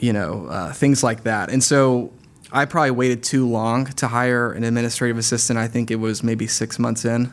you 0.00 0.12
know, 0.12 0.46
uh, 0.46 0.72
things 0.72 1.02
like 1.02 1.24
that. 1.24 1.50
And 1.50 1.62
so 1.62 2.12
I 2.52 2.64
probably 2.64 2.92
waited 2.92 3.22
too 3.22 3.48
long 3.48 3.86
to 3.86 4.08
hire 4.08 4.52
an 4.52 4.64
administrative 4.64 5.18
assistant. 5.18 5.58
I 5.58 5.68
think 5.68 5.90
it 5.90 5.96
was 5.96 6.22
maybe 6.22 6.46
six 6.46 6.78
months 6.78 7.04
in. 7.04 7.32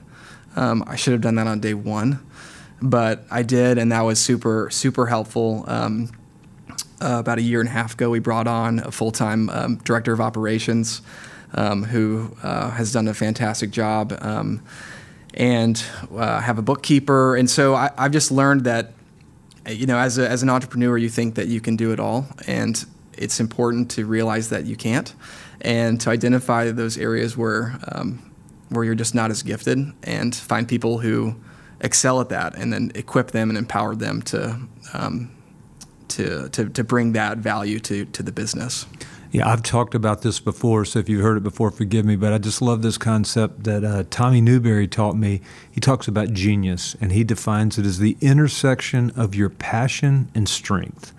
Um, 0.55 0.83
I 0.87 0.95
should 0.95 1.13
have 1.13 1.21
done 1.21 1.35
that 1.35 1.47
on 1.47 1.59
day 1.59 1.73
one, 1.73 2.25
but 2.81 3.25
I 3.29 3.43
did, 3.43 3.77
and 3.77 3.91
that 3.91 4.01
was 4.01 4.19
super, 4.19 4.69
super 4.71 5.05
helpful. 5.05 5.65
Um, 5.67 6.11
uh, 7.01 7.17
about 7.19 7.37
a 7.37 7.41
year 7.41 7.59
and 7.59 7.69
a 7.69 7.71
half 7.71 7.93
ago, 7.93 8.09
we 8.09 8.19
brought 8.19 8.47
on 8.47 8.79
a 8.79 8.91
full 8.91 9.11
time 9.11 9.49
um, 9.49 9.75
director 9.77 10.13
of 10.13 10.21
operations 10.21 11.01
um, 11.53 11.83
who 11.83 12.35
uh, 12.43 12.71
has 12.71 12.91
done 12.91 13.07
a 13.07 13.13
fantastic 13.13 13.71
job. 13.71 14.17
Um, 14.21 14.61
and 15.37 15.83
uh, 16.15 16.39
have 16.39 16.57
a 16.57 16.61
bookkeeper, 16.61 17.35
and 17.35 17.49
so 17.49 17.75
I, 17.75 17.91
I've 17.97 18.13
just 18.13 18.31
learned 18.31 18.63
that 18.63 18.93
you 19.67 19.85
know, 19.85 19.97
as, 19.97 20.17
a, 20.17 20.29
as 20.29 20.43
an 20.43 20.49
entrepreneur, 20.49 20.97
you 20.97 21.09
think 21.09 21.35
that 21.35 21.47
you 21.47 21.59
can 21.59 21.75
do 21.75 21.91
it 21.91 21.99
all, 21.99 22.27
and 22.47 22.85
it's 23.13 23.39
important 23.39 23.89
to 23.91 24.05
realize 24.05 24.49
that 24.49 24.65
you 24.65 24.75
can't, 24.75 25.13
and 25.61 25.99
to 26.01 26.09
identify 26.09 26.71
those 26.71 26.97
areas 26.97 27.35
where 27.35 27.77
um, 27.91 28.31
where 28.69 28.83
you're 28.83 28.95
just 28.95 29.15
not 29.15 29.31
as 29.31 29.43
gifted, 29.43 29.79
and 30.03 30.35
find 30.35 30.67
people 30.67 30.99
who 30.99 31.35
excel 31.81 32.21
at 32.21 32.29
that, 32.29 32.55
and 32.55 32.71
then 32.71 32.91
equip 32.95 33.31
them 33.31 33.49
and 33.49 33.57
empower 33.57 33.95
them 33.95 34.21
to 34.21 34.59
um, 34.93 35.34
to, 36.15 36.49
to 36.49 36.69
to 36.69 36.83
bring 36.83 37.13
that 37.13 37.37
value 37.37 37.79
to 37.79 38.05
to 38.05 38.23
the 38.23 38.31
business. 38.31 38.85
Yeah, 39.31 39.49
I've 39.49 39.63
talked 39.63 39.95
about 39.95 40.21
this 40.21 40.39
before, 40.39 40.85
so 40.85 40.99
if 40.99 41.09
you've 41.09 41.21
heard 41.21 41.35
it 41.35 41.43
before, 41.43 41.69
forgive 41.69 42.05
me. 42.05 42.15
But 42.15 42.31
I 42.31 42.37
just 42.37 42.61
love 42.61 42.81
this 42.81 42.97
concept 42.97 43.65
that 43.65 43.83
uh, 43.83 44.05
Tommy 44.09 44.39
Newberry 44.39 44.87
taught 44.87 45.17
me. 45.17 45.41
He 45.69 45.81
talks 45.81 46.07
about 46.07 46.31
genius, 46.31 46.95
and 47.01 47.11
he 47.11 47.25
defines 47.25 47.77
it 47.77 47.85
as 47.85 47.99
the 47.99 48.15
intersection 48.21 49.11
of 49.11 49.35
your 49.35 49.49
passion 49.49 50.29
and 50.33 50.47
strength. 50.47 51.13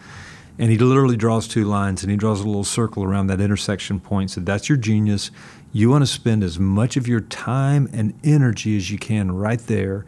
And 0.59 0.71
he 0.71 0.79
literally 0.79 1.19
draws 1.19 1.47
two 1.47 1.67
lines, 1.67 2.03
and 2.03 2.11
he 2.11 2.17
draws 2.17 2.41
a 2.41 2.47
little 2.47 2.65
circle 2.65 3.05
around 3.05 3.27
that 3.27 3.43
intersection 3.43 4.01
point. 4.01 4.31
So 4.31 4.41
that's 4.41 4.67
your 4.67 4.79
genius. 4.79 5.31
You 5.75 5.91
want 5.91 6.01
to 6.01 6.07
spend 6.07 6.43
as 6.43 6.59
much 6.59 6.97
of 6.97 7.07
your 7.07 7.21
time 7.21 7.87
and 7.93 8.19
energy 8.25 8.79
as 8.79 8.91
you 8.91 8.97
can 8.97 9.33
right 9.33 9.61
there. 9.61 10.07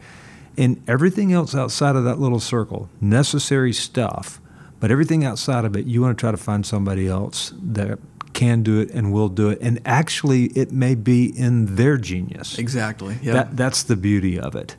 And 0.57 0.81
everything 0.87 1.31
else 1.31 1.53
outside 1.53 1.95
of 1.95 2.05
that 2.05 2.19
little 2.19 2.39
circle, 2.39 2.89
necessary 2.99 3.71
stuff, 3.71 4.41
but 4.79 4.91
everything 4.91 5.25
outside 5.25 5.65
of 5.65 5.75
it, 5.75 5.85
you 5.85 6.01
want 6.01 6.17
to 6.17 6.21
try 6.21 6.31
to 6.31 6.37
find 6.37 6.65
somebody 6.65 7.07
else 7.07 7.53
that 7.61 7.99
can 8.33 8.63
do 8.63 8.79
it 8.79 8.91
and 8.91 9.11
will 9.11 9.29
do 9.29 9.49
it. 9.49 9.59
And 9.61 9.81
actually, 9.85 10.45
it 10.47 10.71
may 10.71 10.95
be 10.95 11.25
in 11.25 11.75
their 11.75 11.97
genius. 11.97 12.57
Exactly. 12.57 13.17
Yeah. 13.21 13.33
That, 13.33 13.57
that's 13.57 13.83
the 13.83 13.95
beauty 13.95 14.39
of 14.39 14.55
it. 14.55 14.75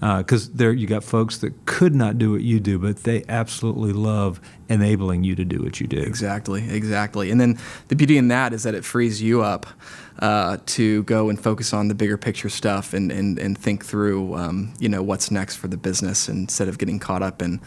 Because 0.00 0.48
uh, 0.48 0.52
there, 0.54 0.72
you 0.72 0.88
got 0.88 1.04
folks 1.04 1.38
that 1.38 1.64
could 1.64 1.94
not 1.94 2.18
do 2.18 2.32
what 2.32 2.40
you 2.40 2.58
do, 2.58 2.76
but 2.76 3.04
they 3.04 3.22
absolutely 3.28 3.92
love 3.92 4.40
enabling 4.68 5.22
you 5.22 5.36
to 5.36 5.44
do 5.44 5.62
what 5.62 5.80
you 5.80 5.86
do. 5.86 5.98
Exactly, 5.98 6.68
exactly. 6.68 7.30
And 7.30 7.40
then 7.40 7.56
the 7.86 7.94
beauty 7.94 8.18
in 8.18 8.26
that 8.28 8.52
is 8.52 8.64
that 8.64 8.74
it 8.74 8.84
frees 8.84 9.22
you 9.22 9.42
up 9.42 9.64
uh, 10.18 10.56
to 10.66 11.04
go 11.04 11.28
and 11.28 11.40
focus 11.40 11.72
on 11.72 11.86
the 11.86 11.94
bigger 11.94 12.16
picture 12.16 12.48
stuff 12.48 12.94
and, 12.94 13.12
and, 13.12 13.38
and 13.38 13.56
think 13.56 13.84
through, 13.84 14.34
um, 14.34 14.74
you 14.80 14.88
know, 14.88 15.04
what's 15.04 15.30
next 15.30 15.56
for 15.56 15.68
the 15.68 15.76
business 15.76 16.28
instead 16.28 16.66
of 16.66 16.78
getting 16.78 16.98
caught 16.98 17.22
up 17.22 17.40
in 17.40 17.60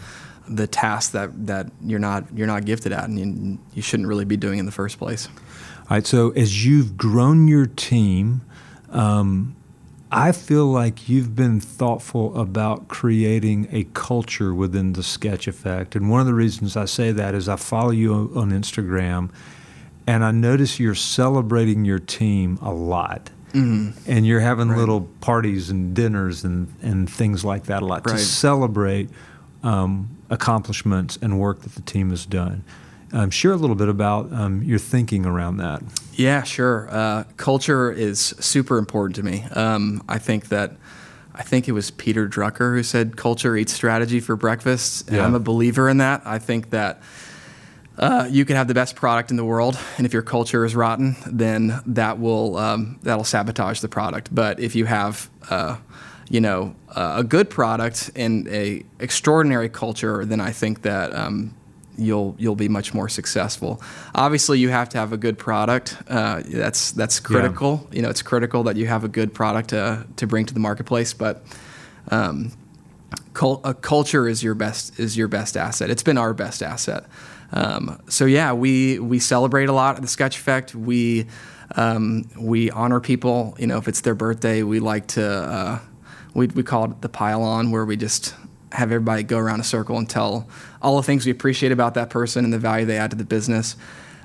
the 0.48 0.68
task 0.68 1.12
that, 1.12 1.48
that 1.48 1.72
you're 1.84 2.00
not 2.00 2.26
you're 2.36 2.48
not 2.48 2.66
gifted 2.66 2.92
at 2.92 3.06
and 3.06 3.20
you, 3.20 3.60
you 3.74 3.82
shouldn't 3.82 4.08
really 4.08 4.26
be 4.26 4.38
doing 4.38 4.60
in 4.60 4.66
the 4.66 4.72
first 4.72 4.98
place. 4.98 5.28
All 5.90 5.98
right. 5.98 6.06
So 6.06 6.32
as 6.32 6.66
you've 6.66 6.98
grown 6.98 7.48
your 7.48 7.66
team, 7.66 8.42
um, 8.90 9.56
I 10.12 10.32
feel 10.32 10.68
like 10.68 11.10
you've 11.10 11.36
been 11.36 11.60
thoughtful 11.60 12.40
about 12.40 12.88
creating 12.88 13.68
a 13.72 13.86
culture 13.94 14.54
within 14.54 14.94
the 14.94 15.04
Sketch 15.04 15.48
Effect, 15.48 15.96
and 15.96 16.10
one 16.10 16.22
of 16.22 16.28
the 16.28 16.34
reasons 16.34 16.78
I 16.78 16.86
say 16.86 17.12
that 17.12 17.36
is 17.36 17.50
I 17.50 17.56
follow 17.56 17.92
you 17.92 18.32
on 18.36 18.52
Instagram, 18.52 19.30
and 20.08 20.24
I 20.24 20.32
notice 20.32 20.80
you're 20.80 20.96
celebrating 20.96 21.86
your 21.86 22.00
team 22.00 22.60
a 22.62 22.72
lot. 22.72 23.30
Mm-hmm. 23.52 24.12
And 24.12 24.28
you're 24.28 24.42
having 24.42 24.68
right. 24.68 24.78
little 24.78 25.02
parties 25.22 25.70
and 25.70 25.96
dinners 25.96 26.44
and, 26.44 26.74
and 26.82 27.10
things 27.10 27.46
like 27.46 27.66
that 27.66 27.84
a 27.84 27.86
lot 27.86 28.06
right. 28.06 28.18
to 28.18 28.22
celebrate 28.22 29.10
um, 29.66 30.16
accomplishments 30.30 31.18
and 31.22 31.40
work 31.40 31.62
that 31.62 31.76
the 31.76 31.82
team 31.82 32.12
has 32.12 32.26
done. 32.26 32.64
Um, 33.12 33.30
share 33.30 33.52
a 33.52 33.56
little 33.56 33.76
bit 33.76 33.88
about 33.90 34.32
um, 34.34 34.62
your 34.64 34.80
thinking 34.80 35.26
around 35.26 35.58
that. 35.58 35.82
Yeah, 36.14 36.44
sure. 36.44 36.88
Uh, 36.92 37.24
culture 37.38 37.92
is 37.92 38.20
super 38.40 38.78
important 38.78 39.16
to 39.18 39.24
me. 39.24 39.44
Um, 39.52 40.04
I 40.08 40.18
think 40.20 40.50
that 40.50 40.74
I 41.34 41.44
think 41.44 41.68
it 41.68 41.74
was 41.74 41.92
Peter 41.92 42.28
Drucker 42.30 42.76
who 42.76 42.84
said 42.84 43.18
culture 43.18 43.56
eats 43.58 43.74
strategy 43.74 44.20
for 44.22 44.36
breakfast, 44.36 45.08
and 45.08 45.18
Yeah. 45.18 45.26
I'm 45.26 45.36
a 45.36 45.40
believer 45.40 45.90
in 45.90 45.98
that. 45.98 46.22
I 46.26 46.40
think 46.40 46.70
that 46.70 47.02
uh, 47.98 48.28
you 48.30 48.44
can 48.46 48.56
have 48.56 48.68
the 48.68 48.74
best 48.74 48.96
product 48.96 49.32
in 49.32 49.38
the 49.38 49.46
world, 49.46 49.78
and 49.98 50.06
if 50.06 50.12
your 50.14 50.22
culture 50.22 50.66
is 50.66 50.76
rotten, 50.76 51.16
then 51.26 51.80
that 51.86 52.20
will 52.20 52.58
um, 52.58 53.00
that'll 53.04 53.24
sabotage 53.24 53.80
the 53.82 53.88
product. 53.90 54.34
But 54.34 54.60
if 54.60 54.76
you 54.76 54.86
have 54.86 55.30
uh, 55.50 55.78
you 56.30 56.42
know 56.42 56.76
uh, 56.90 57.16
a 57.18 57.24
good 57.24 57.50
product 57.50 58.12
and 58.16 58.48
a 58.48 58.84
extraordinary 59.00 59.70
culture, 59.70 60.26
then 60.26 60.42
I 60.42 60.52
think 60.52 60.82
that 60.82 61.14
um, 61.16 61.56
you'll 61.98 62.36
you'll 62.38 62.56
be 62.56 62.70
much 62.70 62.94
more 62.94 63.10
successful. 63.10 63.82
Obviously, 64.14 64.60
you 64.60 64.70
have 64.70 64.90
to 64.90 64.98
have 64.98 65.14
a 65.14 65.18
good 65.18 65.38
product. 65.38 65.98
Uh, 66.08 66.42
that's 66.46 66.92
that's 66.92 67.20
critical. 67.20 67.88
You 67.92 68.02
know, 68.02 68.10
it's 68.10 68.22
critical 68.22 68.64
that 68.64 68.76
you 68.76 68.88
have 68.88 69.04
a 69.04 69.08
good 69.08 69.34
product 69.34 69.70
to 69.70 70.06
to 70.16 70.28
bring 70.28 70.46
to 70.46 70.54
the 70.54 70.60
marketplace. 70.60 71.14
But 71.14 71.44
um, 72.10 72.52
cul- 73.34 73.62
a 73.64 73.74
culture 73.74 74.28
is 74.28 74.44
your 74.44 74.56
best 74.56 75.00
is 75.00 75.18
your 75.18 75.28
best 75.28 75.58
asset. 75.58 75.90
It's 75.90 76.04
been 76.04 76.18
our 76.18 76.34
best 76.34 76.62
asset. 76.64 77.06
Um, 77.52 78.02
so 78.10 78.26
yeah, 78.26 78.54
we 78.54 79.00
we 79.00 79.20
celebrate 79.20 79.70
a 79.70 79.74
lot 79.74 79.96
at 79.96 80.02
the 80.02 80.08
Sketch 80.08 80.38
Effect. 80.38 80.76
We 80.76 81.28
um, 81.76 82.30
we 82.40 82.72
honor 82.72 83.00
people. 83.00 83.56
You 83.60 83.68
know, 83.68 83.78
if 83.78 83.88
it's 83.88 84.02
their 84.02 84.16
birthday, 84.16 84.64
we 84.64 84.80
like 84.80 85.08
to 85.08 85.26
uh, 85.26 85.80
we 86.36 86.48
we 86.48 86.62
call 86.62 86.86
it 86.86 87.02
the 87.02 87.10
pile 87.10 87.42
on, 87.42 87.72
where 87.72 87.86
we 87.86 87.98
just 87.98 88.36
have 88.72 88.92
everybody 88.92 89.24
go 89.24 89.40
around 89.40 89.60
a 89.60 89.64
circle 89.64 89.98
and 89.98 90.08
tell 90.08 90.48
all 90.82 90.98
the 90.98 91.04
things 91.04 91.26
we 91.26 91.32
appreciate 91.32 91.72
about 91.72 91.96
that 91.96 92.10
person 92.10 92.44
and 92.44 92.54
the 92.54 92.60
value 92.60 92.86
they 92.86 92.98
add 92.98 93.10
to 93.10 93.18
the 93.18 93.26
business. 93.26 93.76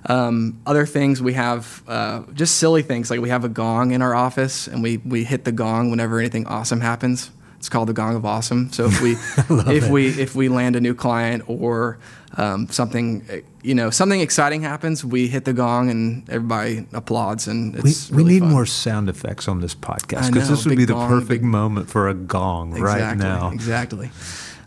Um, 0.07 0.61
other 0.66 0.87
things 0.87 1.23
we 1.23 1.35
have 1.35 1.83
uh, 1.87 2.23
just 2.33 2.57
silly 2.57 2.83
things 2.83 3.11
like 3.11 3.20
we 3.20 3.29
have 3.29 3.44
a 3.44 3.49
gong 3.49 3.92
in 3.92 4.03
our 4.03 4.14
office 4.14 4.66
and 4.66 4.83
we 4.83 4.99
we 4.99 5.25
hit 5.25 5.44
the 5.44 5.53
gong 5.53 5.90
whenever 5.90 6.18
anything 6.18 6.46
awesome 6.46 6.81
happens. 6.81 7.31
It's 7.61 7.68
called 7.68 7.90
the 7.90 7.92
Gong 7.92 8.16
of 8.16 8.25
Awesome. 8.25 8.73
So 8.73 8.87
if 8.87 9.03
we 9.03 9.12
if 9.77 9.90
we 9.90 10.09
if 10.09 10.35
we 10.35 10.49
land 10.49 10.77
a 10.77 10.81
new 10.81 10.94
client 10.94 11.44
or 11.46 11.99
um, 12.38 12.68
something 12.70 13.23
you 13.62 13.75
know 13.75 13.90
something 13.90 14.18
exciting 14.23 14.62
happens, 14.62 15.05
we 15.05 15.29
hit 15.29 15.44
the 15.44 15.53
gong 15.53 15.90
and 15.90 16.27
everybody 16.31 16.87
applauds 16.94 17.46
and 17.46 17.75
We, 17.75 17.90
it's 17.90 18.11
we 18.11 18.16
really 18.16 18.33
need 18.33 18.40
fun. 18.40 18.51
more 18.51 18.64
sound 18.64 19.11
effects 19.11 19.46
on 19.46 19.61
this 19.61 19.75
podcast 19.75 20.33
because 20.33 20.49
this 20.49 20.64
would 20.64 20.79
be 20.79 20.87
the 20.87 20.94
gong, 20.94 21.11
perfect 21.11 21.29
big- 21.29 21.42
moment 21.42 21.90
for 21.90 22.09
a 22.09 22.14
gong 22.14 22.73
right 22.81 23.14
now. 23.18 23.51
Exactly. 23.51 24.11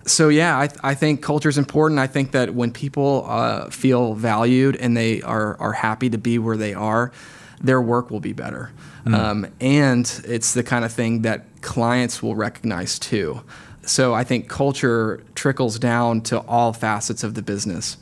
So 0.06 0.30
yeah, 0.30 0.56
I, 0.56 0.70
I 0.84 0.94
think 0.94 1.24
culture 1.24 1.50
is 1.50 1.58
important. 1.58 2.00
I 2.00 2.06
think 2.06 2.32
that 2.34 2.54
when 2.54 2.72
people 2.72 3.26
uh, 3.28 3.72
feel 3.72 4.14
valued 4.14 4.76
and 4.76 4.96
they 4.96 5.24
are 5.24 5.58
are 5.60 5.74
happy 5.74 6.12
to 6.12 6.20
be 6.20 6.38
where 6.38 6.58
they 6.58 6.76
are, 6.76 7.12
their 7.60 7.82
work 7.82 8.12
will 8.12 8.20
be 8.20 8.34
better. 8.34 8.72
Mm. 9.06 9.14
Um, 9.16 9.48
and 9.60 10.22
it's 10.26 10.54
the 10.54 10.62
kind 10.64 10.86
of 10.86 10.94
thing 10.94 11.24
that 11.24 11.46
clients 11.64 12.22
will 12.22 12.36
recognize 12.36 13.00
too. 13.00 13.42
So 13.86 14.14
I 14.14 14.24
think 14.24 14.48
culture 14.48 15.24
trickles 15.36 15.80
down 15.80 16.22
to 16.22 16.40
all 16.40 16.74
facets 16.74 17.24
of 17.24 17.34
the 17.34 17.42
business. 17.42 17.98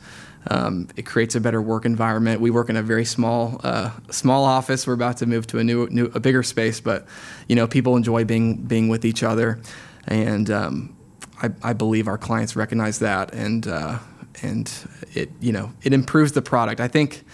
Um, 0.48 0.88
it 0.96 1.02
creates 1.02 1.34
a 1.34 1.40
better 1.40 1.62
work 1.62 1.84
environment. 1.84 2.40
We 2.40 2.50
work 2.50 2.68
in 2.68 2.76
a 2.76 2.82
very 2.82 3.04
small, 3.04 3.60
uh, 3.62 3.90
small 4.10 4.44
office. 4.44 4.86
We're 4.86 4.94
about 4.94 5.18
to 5.18 5.26
move 5.26 5.46
to 5.48 5.58
a 5.58 5.64
new, 5.64 5.88
new, 5.88 6.06
a 6.14 6.20
bigger 6.20 6.42
space, 6.42 6.80
but 6.80 7.06
you 7.48 7.54
know, 7.54 7.66
people 7.66 7.96
enjoy 7.96 8.24
being 8.24 8.56
being 8.56 8.88
with 8.88 9.04
each 9.04 9.22
other, 9.22 9.60
and 10.08 10.50
um, 10.50 10.96
I, 11.40 11.50
I 11.62 11.72
believe 11.74 12.08
our 12.08 12.18
clients 12.18 12.56
recognize 12.56 12.98
that, 12.98 13.32
and 13.32 13.68
uh, 13.68 13.98
and 14.42 14.72
it 15.14 15.30
you 15.40 15.52
know 15.52 15.72
it 15.82 15.92
improves 15.92 16.32
the 16.32 16.42
product. 16.42 16.80
I 16.80 16.88
think. 16.88 17.24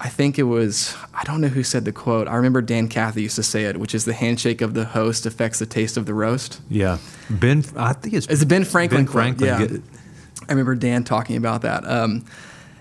I 0.00 0.08
think 0.08 0.38
it 0.38 0.42
was, 0.42 0.96
I 1.14 1.22
don't 1.24 1.40
know 1.40 1.48
who 1.48 1.62
said 1.62 1.84
the 1.84 1.92
quote. 1.92 2.26
I 2.28 2.34
remember 2.34 2.60
Dan 2.60 2.88
Cathy 2.88 3.22
used 3.22 3.36
to 3.36 3.42
say 3.42 3.64
it, 3.64 3.78
which 3.78 3.94
is 3.94 4.04
the 4.04 4.12
handshake 4.12 4.60
of 4.60 4.74
the 4.74 4.84
host 4.84 5.24
affects 5.24 5.60
the 5.60 5.66
taste 5.66 5.96
of 5.96 6.04
the 6.06 6.14
roast. 6.14 6.60
Yeah, 6.68 6.98
Ben. 7.30 7.64
I 7.76 7.92
think 7.92 8.14
it's 8.14 8.26
It's 8.26 8.44
Ben 8.44 8.64
Franklin 8.64 9.04
Ben 9.04 9.06
quote, 9.06 9.36
Franklin. 9.38 9.82
yeah. 9.84 10.44
I 10.48 10.52
remember 10.52 10.74
Dan 10.74 11.04
talking 11.04 11.36
about 11.36 11.62
that. 11.62 11.86
Um, 11.88 12.24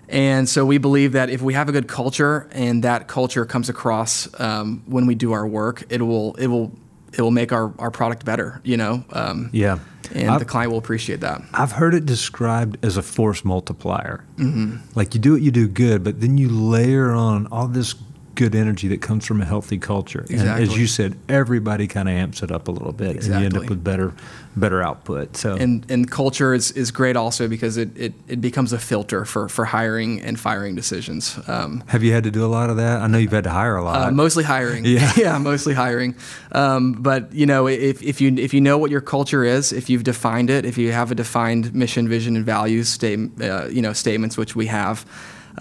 and 0.09 0.49
so 0.49 0.65
we 0.65 0.79
believe 0.79 1.13
that 1.13 1.29
if 1.29 1.41
we 1.41 1.53
have 1.53 1.69
a 1.69 1.71
good 1.71 1.87
culture 1.87 2.49
and 2.51 2.83
that 2.83 3.07
culture 3.07 3.45
comes 3.45 3.69
across 3.69 4.27
um, 4.39 4.83
when 4.85 5.05
we 5.05 5.15
do 5.15 5.31
our 5.31 5.47
work, 5.47 5.83
it 5.89 6.01
will 6.01 6.33
it 6.35 6.47
will 6.47 6.71
it 7.13 7.21
will 7.21 7.31
make 7.31 7.51
our, 7.53 7.73
our 7.79 7.91
product 7.91 8.25
better, 8.25 8.59
you 8.63 8.75
know. 8.75 9.05
Um, 9.13 9.49
Yeah. 9.53 9.79
And 10.13 10.29
I've- 10.29 10.39
the 10.39 10.45
client 10.45 10.71
will 10.71 10.77
appreciate 10.79 11.19
that. 11.21 11.41
I've 11.53 11.73
heard 11.73 11.93
it 11.93 12.05
described 12.05 12.77
as 12.85 12.97
a 12.97 13.01
force 13.01 13.43
multiplier. 13.43 14.23
Mm-hmm. 14.37 14.77
Like 14.95 15.13
you 15.15 15.19
do 15.19 15.33
what 15.33 15.41
you 15.41 15.51
do 15.51 15.67
good, 15.67 16.03
but 16.03 16.21
then 16.21 16.37
you 16.37 16.49
layer 16.49 17.11
on 17.11 17.47
all 17.47 17.67
this 17.67 17.95
good 18.35 18.55
energy 18.55 18.87
that 18.87 18.99
comes 19.01 19.25
from 19.27 19.41
a 19.41 19.45
healthy 19.45 19.77
culture. 19.77 20.21
Exactly. 20.21 20.49
And 20.49 20.59
as 20.71 20.75
you 20.77 20.87
said, 20.87 21.15
everybody 21.29 21.85
kind 21.87 22.09
of 22.09 22.15
amps 22.15 22.41
it 22.41 22.51
up 22.51 22.67
a 22.67 22.71
little 22.71 22.91
bit, 22.93 23.17
and 23.17 23.25
you 23.25 23.33
end 23.45 23.55
up 23.57 23.69
with 23.69 23.83
better, 23.83 24.13
better 24.55 24.81
output. 24.81 25.37
So 25.37 25.55
And 25.55 25.85
and 25.89 26.09
culture 26.09 26.53
is, 26.53 26.71
is 26.71 26.91
great 26.91 27.15
also 27.15 27.47
because 27.47 27.77
it, 27.77 27.95
it, 27.97 28.13
it 28.27 28.41
becomes 28.41 28.73
a 28.73 28.79
filter 28.79 29.25
for, 29.25 29.49
for 29.49 29.65
hiring 29.65 30.21
and 30.21 30.39
firing 30.39 30.75
decisions. 30.75 31.39
Um, 31.47 31.83
have 31.87 32.03
you 32.03 32.13
had 32.13 32.23
to 32.23 32.31
do 32.31 32.45
a 32.45 32.47
lot 32.47 32.69
of 32.69 32.77
that? 32.77 33.01
I 33.01 33.07
know 33.07 33.17
you've 33.17 33.31
had 33.31 33.43
to 33.45 33.49
hire 33.49 33.75
a 33.75 33.83
lot. 33.83 34.07
Uh, 34.07 34.11
mostly 34.11 34.43
hiring. 34.43 34.85
Yeah. 34.85 35.11
yeah, 35.17 35.37
mostly 35.37 35.73
hiring. 35.73 36.15
Um, 36.51 36.93
but 36.93 37.33
you 37.33 37.45
know, 37.45 37.67
if, 37.67 38.01
if 38.01 38.21
you 38.21 38.35
if 38.37 38.53
you 38.53 38.61
know 38.61 38.77
what 38.77 38.91
your 38.91 39.01
culture 39.01 39.43
is, 39.43 39.73
if 39.73 39.89
you've 39.89 40.03
defined 40.03 40.49
it, 40.49 40.65
if 40.65 40.77
you 40.77 40.91
have 40.91 41.11
a 41.11 41.15
defined 41.15 41.73
mission, 41.73 42.07
vision, 42.07 42.35
and 42.35 42.45
values 42.45 42.89
state, 42.89 43.19
uh, 43.41 43.67
you 43.67 43.81
know, 43.81 43.93
statements 43.93 44.37
which 44.37 44.55
we 44.55 44.67
have, 44.67 45.05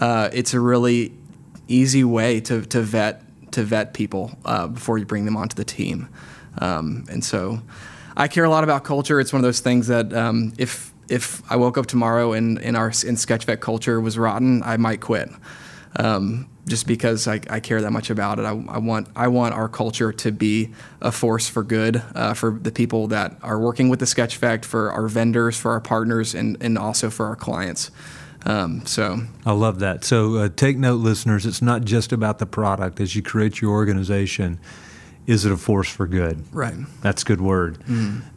uh, 0.01 0.29
it's 0.33 0.55
a 0.55 0.61
really 0.61 1.13
easy 1.69 2.05
way 2.05 2.41
to, 2.41 2.63
to 2.63 2.81
vet 2.81 3.23
to 3.53 3.63
vet 3.63 3.95
people 3.95 4.33
uh, 4.45 4.67
before 4.67 4.99
you 4.99 5.05
bring 5.05 5.25
them 5.25 5.37
onto 5.37 5.55
the 5.55 5.65
team. 5.65 6.09
Um, 6.59 7.05
and 7.11 7.25
so, 7.25 7.61
I 8.17 8.29
care 8.29 8.45
a 8.45 8.51
lot 8.51 8.65
about 8.65 8.85
culture. 8.85 9.21
It's 9.21 9.33
one 9.33 9.41
of 9.41 9.45
those 9.45 9.61
things 9.61 9.87
that 9.89 10.13
um, 10.13 10.53
if 10.59 10.93
if 11.09 11.43
I 11.51 11.57
woke 11.57 11.77
up 11.77 11.87
tomorrow 11.87 12.33
and, 12.33 12.61
and 12.63 12.77
our 12.77 12.93
in 13.05 13.17
Sketch 13.17 13.45
Effect 13.45 13.61
culture 13.61 14.01
was 14.01 14.17
rotten, 14.17 14.63
I 14.63 14.77
might 14.77 15.01
quit 15.01 15.31
um, 15.97 16.49
just 16.67 16.87
because 16.87 17.27
I, 17.27 17.41
I 17.51 17.61
care 17.61 17.81
that 17.83 17.91
much 17.91 18.11
about 18.11 18.39
it. 18.39 18.45
I, 18.45 18.51
I 18.51 18.79
want 18.79 19.09
I 19.17 19.29
want 19.29 19.55
our 19.55 19.69
culture 19.69 20.13
to 20.13 20.33
be 20.33 20.71
a 21.01 21.13
force 21.13 21.49
for 21.49 21.63
good 21.63 22.03
uh, 22.15 22.35
for 22.35 22.53
the 22.53 22.73
people 22.73 23.09
that 23.09 23.37
are 23.43 23.59
working 23.59 23.89
with 23.89 24.01
the 24.01 24.07
Sketch 24.07 24.37
Effect, 24.37 24.65
for 24.65 24.93
our 24.93 25.09
vendors, 25.09 25.59
for 25.59 25.73
our 25.73 25.81
partners, 25.81 26.35
and 26.35 26.57
and 26.61 26.79
also 26.79 27.11
for 27.11 27.27
our 27.27 27.37
clients. 27.37 27.91
Um, 28.45 28.85
so 28.87 29.21
I 29.47 29.53
love 29.53 29.79
that. 29.81 30.05
So 30.05 30.37
uh, 30.37 30.49
take 30.55 30.77
note, 30.77 30.97
listeners. 30.97 31.47
It's 31.47 31.63
not 31.63 31.85
just 31.85 32.13
about 32.13 32.39
the 32.39 32.47
product. 32.47 33.01
As 33.01 33.15
you 33.15 33.23
create 33.23 33.61
your 33.61 33.73
organization, 33.73 34.59
is 35.27 35.45
it 35.45 35.53
a 35.53 35.57
force 35.57 35.89
for 35.89 36.07
good? 36.07 36.45
right, 36.53 36.75
That's 37.01 37.23
a 37.23 37.25
good 37.25 37.41
word. 37.41 37.79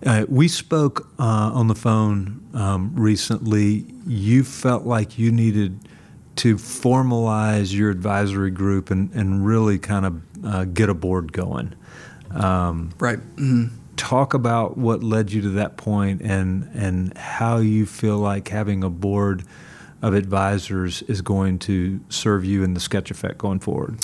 Uh, 0.05 0.25
we 0.29 0.47
spoke 0.47 1.07
uh, 1.19 1.23
on 1.53 1.67
the 1.67 1.75
phone 1.75 2.41
um, 2.53 2.93
recently. 2.95 3.85
You 4.07 4.43
felt 4.43 4.85
like 4.85 5.17
you 5.17 5.31
needed 5.31 5.79
to 6.37 6.55
formalize 6.57 7.73
your 7.73 7.89
advisory 7.89 8.51
group 8.51 8.91
and, 8.91 9.09
and 9.13 9.45
really 9.45 9.79
kind 9.79 10.05
of 10.05 10.21
uh, 10.45 10.65
get 10.65 10.89
a 10.89 10.93
board 10.93 11.31
going. 11.31 11.73
Um, 12.31 12.91
right. 12.99 13.19
Mhm. 13.37 13.69
talk 13.95 14.33
about 14.33 14.77
what 14.77 15.01
led 15.01 15.31
you 15.31 15.41
to 15.41 15.49
that 15.51 15.77
point 15.77 16.21
and 16.21 16.69
and 16.75 17.17
how 17.17 17.57
you 17.57 17.85
feel 17.85 18.17
like 18.17 18.49
having 18.49 18.83
a 18.83 18.89
board 18.89 19.43
of 20.01 20.13
advisors 20.13 21.01
is 21.03 21.21
going 21.21 21.57
to 21.59 22.01
serve 22.09 22.43
you 22.43 22.61
in 22.63 22.73
the 22.73 22.79
sketch 22.81 23.09
effect 23.09 23.37
going 23.37 23.59
forward. 23.59 23.97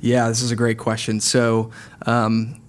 Yeah, 0.00 0.28
this 0.28 0.42
is 0.42 0.52
a 0.52 0.56
great 0.56 0.78
question. 0.78 1.20
So, 1.20 1.70
um, 2.06 2.60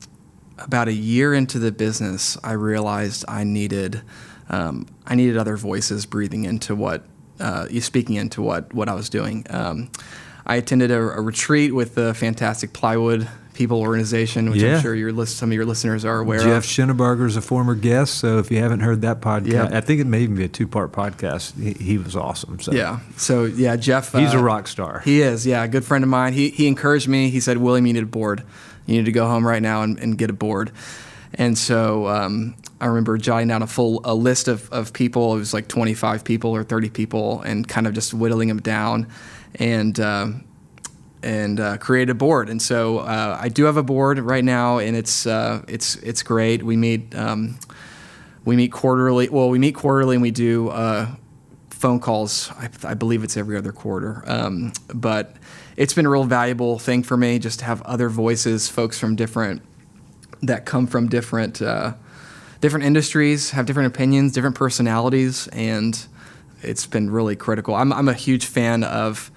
about 0.57 0.87
a 0.87 0.93
year 0.93 1.33
into 1.33 1.59
the 1.59 1.71
business, 1.71 2.37
I 2.43 2.53
realized 2.53 3.23
I 3.27 3.43
needed 3.43 4.01
um, 4.49 4.87
I 5.05 5.15
needed 5.15 5.37
other 5.37 5.55
voices 5.55 6.05
breathing 6.05 6.45
into 6.45 6.75
what 6.75 7.05
uh, 7.39 7.67
speaking 7.79 8.15
into 8.15 8.41
what 8.41 8.73
what 8.73 8.89
I 8.89 8.93
was 8.93 9.09
doing. 9.09 9.45
Um, 9.49 9.91
I 10.45 10.55
attended 10.55 10.89
a, 10.89 10.99
a 10.99 11.21
retreat 11.21 11.73
with 11.75 11.95
the 11.95 12.13
fantastic 12.13 12.73
Plywood 12.73 13.27
People 13.59 13.81
organization, 13.81 14.49
which 14.49 14.61
Yeah. 14.61 14.77
I'm 14.77 14.81
sure 14.81 14.95
your 14.95 15.11
list, 15.11 15.35
some 15.35 15.49
of 15.49 15.53
your 15.53 15.65
listeners 15.65 16.05
are 16.05 16.19
aware 16.19 16.37
of. 16.39 16.45
Jeff 16.45 16.63
of. 16.63 16.69
Shinabarger 16.69 17.25
is 17.25 17.35
a 17.35 17.41
former 17.41 17.75
guest, 17.75 18.13
so 18.15 18.37
if 18.37 18.49
you 18.49 18.59
haven't 18.59 18.79
heard 18.79 19.01
that 19.01 19.19
podcast, 19.19 19.51
Yeah. 19.51 19.69
I 19.73 19.81
think 19.81 19.99
it 19.99 20.07
may 20.07 20.21
even 20.21 20.35
be 20.35 20.45
a 20.45 20.47
two-part 20.47 20.93
podcast. 20.93 21.61
He, 21.61 21.73
he 21.73 21.97
was 21.97 22.15
awesome. 22.15 22.61
So 22.61 22.71
Yeah. 22.71 22.99
So 23.17 23.43
yeah, 23.43 23.75
Jeff. 23.75 24.13
he's 24.13 24.33
a 24.33 24.39
uh, 24.39 24.41
rock 24.41 24.69
star. 24.69 25.01
He 25.03 25.21
is, 25.21 25.45
yeah, 25.45 25.61
a 25.61 25.67
good 25.67 25.83
friend 25.83 26.05
of 26.05 26.09
mine. 26.09 26.31
He, 26.31 26.51
he 26.51 26.67
encouraged 26.67 27.09
me. 27.09 27.29
He 27.31 27.41
said, 27.41 27.57
William, 27.57 27.85
you 27.85 27.91
need 27.91 28.03
a 28.03 28.05
board. 28.05 28.43
You 28.85 28.95
need 28.95 29.05
to 29.07 29.11
go 29.11 29.27
home 29.27 29.45
right 29.45 29.61
now 29.61 29.81
and, 29.81 29.99
and 29.99 30.17
get 30.17 30.29
a 30.29 30.33
board. 30.33 30.71
And 31.33 31.57
so 31.57 32.07
um, 32.07 32.55
I 32.79 32.85
remember 32.85 33.17
jotting 33.17 33.49
down 33.49 33.61
a 33.61 33.67
full 33.67 33.99
a 34.05 34.15
list 34.15 34.47
of, 34.47 34.71
of 34.71 34.93
people. 34.93 35.35
It 35.35 35.39
was 35.39 35.53
like 35.53 35.67
25 35.67 36.23
people 36.23 36.55
or 36.55 36.63
30 36.63 36.89
people, 36.91 37.41
and 37.41 37.67
kind 37.67 37.87
of 37.87 37.93
just 37.93 38.13
whittling 38.13 38.47
them 38.47 38.61
down, 38.61 39.07
and 39.55 39.99
um, 39.99 40.45
and 41.21 41.59
uh, 41.59 41.77
create 41.77 42.09
a 42.09 42.13
board. 42.13 42.49
And 42.49 42.61
so 42.61 42.99
uh, 42.99 43.37
I 43.39 43.49
do 43.49 43.65
have 43.65 43.77
a 43.77 43.83
board 43.83 44.19
right 44.19 44.43
now, 44.43 44.79
and 44.79 44.95
it's 44.95 45.25
uh, 45.25 45.63
it's 45.67 45.95
it's 45.97 46.23
great. 46.23 46.63
We 46.63 46.77
meet. 46.77 47.15
Um, 47.15 47.59
we 48.45 48.55
meet 48.55 48.71
quarterly. 48.71 49.29
Well, 49.29 49.49
we 49.49 49.59
meet 49.59 49.75
quarterly 49.75 50.15
and 50.15 50.21
we 50.21 50.31
do 50.31 50.69
uh, 50.69 51.07
phone 51.69 51.99
calls. 51.99 52.49
I, 52.57 52.69
I, 52.83 52.93
believe 52.93 53.23
it's 53.23 53.37
every 53.37 53.57
other 53.57 53.71
quarter. 53.71 54.23
Um, 54.25 54.73
but 54.93 55.35
it's 55.77 55.93
been 55.93 56.05
a 56.05 56.09
real 56.09 56.23
valuable 56.23 56.79
thing 56.79 57.03
for 57.03 57.15
me 57.15 57.37
just 57.39 57.59
to 57.59 57.65
have 57.65 57.81
other 57.83 58.09
voices, 58.09 58.67
folks 58.67 58.97
from 58.97 59.15
different 59.15 59.61
that 60.41 60.65
come 60.65 60.87
from 60.87 61.09
different 61.09 61.61
uh, 61.61 61.93
different 62.61 62.85
industries, 62.85 63.51
have 63.51 63.65
different 63.65 63.93
opinions, 63.93 64.33
different 64.33 64.55
personalities, 64.55 65.47
and 65.49 66.07
it's 66.61 66.85
been 66.85 67.09
really 67.09 67.35
critical. 67.35 67.75
I'm, 67.75 67.93
I'm 67.93 68.07
a 68.07 68.13
huge 68.13 68.45
fan 68.45 68.83
of. 68.83 69.31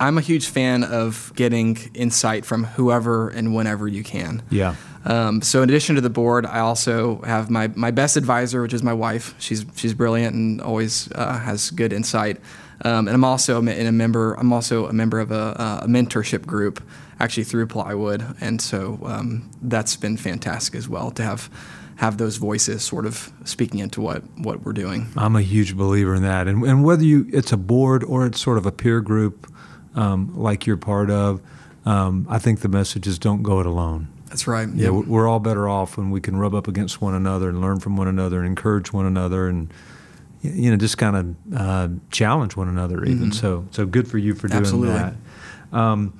I'm 0.00 0.16
a 0.16 0.22
huge 0.22 0.46
fan 0.46 0.82
of 0.82 1.32
getting 1.36 1.76
insight 1.94 2.46
from 2.46 2.64
whoever 2.64 3.28
and 3.28 3.54
whenever 3.54 3.86
you 3.86 4.02
can. 4.02 4.42
Yeah. 4.50 4.74
Um, 5.04 5.42
so 5.42 5.62
in 5.62 5.68
addition 5.68 5.94
to 5.96 6.00
the 6.00 6.10
board, 6.10 6.46
I 6.46 6.60
also 6.60 7.20
have 7.22 7.50
my, 7.50 7.68
my 7.68 7.90
best 7.90 8.16
advisor, 8.16 8.62
which 8.62 8.72
is 8.72 8.82
my 8.82 8.92
wife. 8.94 9.34
She's 9.38 9.64
she's 9.76 9.94
brilliant 9.94 10.34
and 10.34 10.60
always 10.60 11.12
uh, 11.12 11.38
has 11.38 11.70
good 11.70 11.92
insight. 11.92 12.40
Um, 12.82 13.08
and 13.08 13.14
I'm 13.14 13.24
also 13.24 13.58
in 13.60 13.86
a 13.86 13.92
member. 13.92 14.34
I'm 14.34 14.52
also 14.52 14.86
a 14.86 14.92
member 14.92 15.20
of 15.20 15.30
a, 15.30 15.80
a 15.82 15.86
mentorship 15.86 16.46
group, 16.46 16.82
actually 17.18 17.44
through 17.44 17.66
Plywood, 17.66 18.36
and 18.40 18.60
so 18.60 18.98
um, 19.04 19.50
that's 19.60 19.96
been 19.96 20.16
fantastic 20.16 20.74
as 20.74 20.88
well 20.88 21.10
to 21.12 21.22
have 21.22 21.50
have 21.96 22.16
those 22.16 22.38
voices 22.38 22.82
sort 22.82 23.04
of 23.04 23.30
speaking 23.44 23.80
into 23.80 24.00
what, 24.00 24.22
what 24.38 24.64
we're 24.64 24.72
doing. 24.72 25.06
I'm 25.18 25.36
a 25.36 25.42
huge 25.42 25.76
believer 25.76 26.14
in 26.14 26.22
that. 26.22 26.48
And, 26.48 26.64
and 26.64 26.82
whether 26.82 27.04
you 27.04 27.28
it's 27.30 27.52
a 27.52 27.58
board 27.58 28.02
or 28.02 28.24
it's 28.24 28.40
sort 28.40 28.56
of 28.56 28.64
a 28.64 28.72
peer 28.72 29.02
group 29.02 29.46
um, 29.94 30.32
like 30.36 30.66
you're 30.66 30.76
part 30.76 31.10
of, 31.10 31.40
um, 31.84 32.26
I 32.28 32.38
think 32.38 32.60
the 32.60 32.68
message 32.68 33.06
is 33.06 33.18
don't 33.18 33.42
go 33.42 33.60
it 33.60 33.66
alone. 33.66 34.08
That's 34.26 34.46
right. 34.46 34.68
Yeah, 34.68 34.92
yep. 34.92 35.06
we're 35.06 35.28
all 35.28 35.40
better 35.40 35.68
off 35.68 35.96
when 35.96 36.10
we 36.10 36.20
can 36.20 36.36
rub 36.36 36.54
up 36.54 36.68
against 36.68 37.02
one 37.02 37.14
another 37.14 37.48
and 37.48 37.60
learn 37.60 37.80
from 37.80 37.96
one 37.96 38.06
another 38.06 38.38
and 38.38 38.46
encourage 38.46 38.92
one 38.92 39.04
another 39.04 39.48
and 39.48 39.72
you 40.42 40.70
know 40.70 40.76
just 40.76 40.96
kind 40.98 41.16
of 41.16 41.60
uh, 41.60 41.88
challenge 42.12 42.56
one 42.56 42.68
another 42.68 43.04
even. 43.04 43.30
Mm-hmm. 43.30 43.32
So 43.32 43.66
so 43.72 43.86
good 43.86 44.06
for 44.06 44.18
you 44.18 44.34
for 44.34 44.46
doing 44.46 44.60
Absolutely. 44.60 44.94
that. 44.94 45.14
Um, 45.72 46.18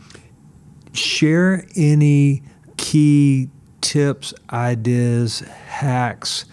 share 0.93 1.67
any 1.77 2.43
key 2.77 3.49
tips, 3.81 4.35
ideas, 4.53 5.41
hacks? 5.41 6.47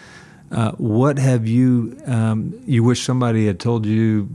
Uh, 0.49 0.71
what 0.73 1.19
have 1.19 1.45
you 1.45 1.99
um, 2.05 2.57
you 2.65 2.81
wish 2.81 3.03
somebody 3.03 3.47
had 3.47 3.59
told 3.59 3.85
you 3.85 4.29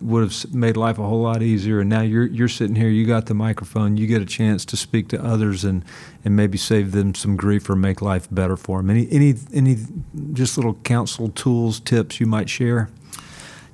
would 0.00 0.22
have 0.22 0.54
made 0.54 0.76
life 0.76 0.98
a 0.98 1.02
whole 1.02 1.22
lot 1.22 1.42
easier 1.42 1.80
and 1.80 1.90
now 1.90 2.00
you're 2.00 2.26
you're 2.26 2.46
sitting 2.46 2.76
here 2.76 2.88
you 2.88 3.04
got 3.04 3.26
the 3.26 3.34
microphone 3.34 3.96
you 3.96 4.06
get 4.06 4.22
a 4.22 4.26
chance 4.26 4.64
to 4.64 4.76
speak 4.76 5.08
to 5.08 5.20
others 5.20 5.64
and 5.64 5.84
and 6.24 6.36
maybe 6.36 6.56
save 6.56 6.92
them 6.92 7.12
some 7.12 7.36
grief 7.36 7.68
or 7.68 7.74
make 7.74 8.00
life 8.00 8.28
better 8.30 8.56
for 8.56 8.78
them 8.78 8.88
any 8.88 9.08
any 9.10 9.34
any 9.52 9.78
just 10.32 10.56
little 10.56 10.74
counsel 10.84 11.28
tools 11.30 11.80
tips 11.80 12.20
you 12.20 12.26
might 12.26 12.48
share 12.48 12.88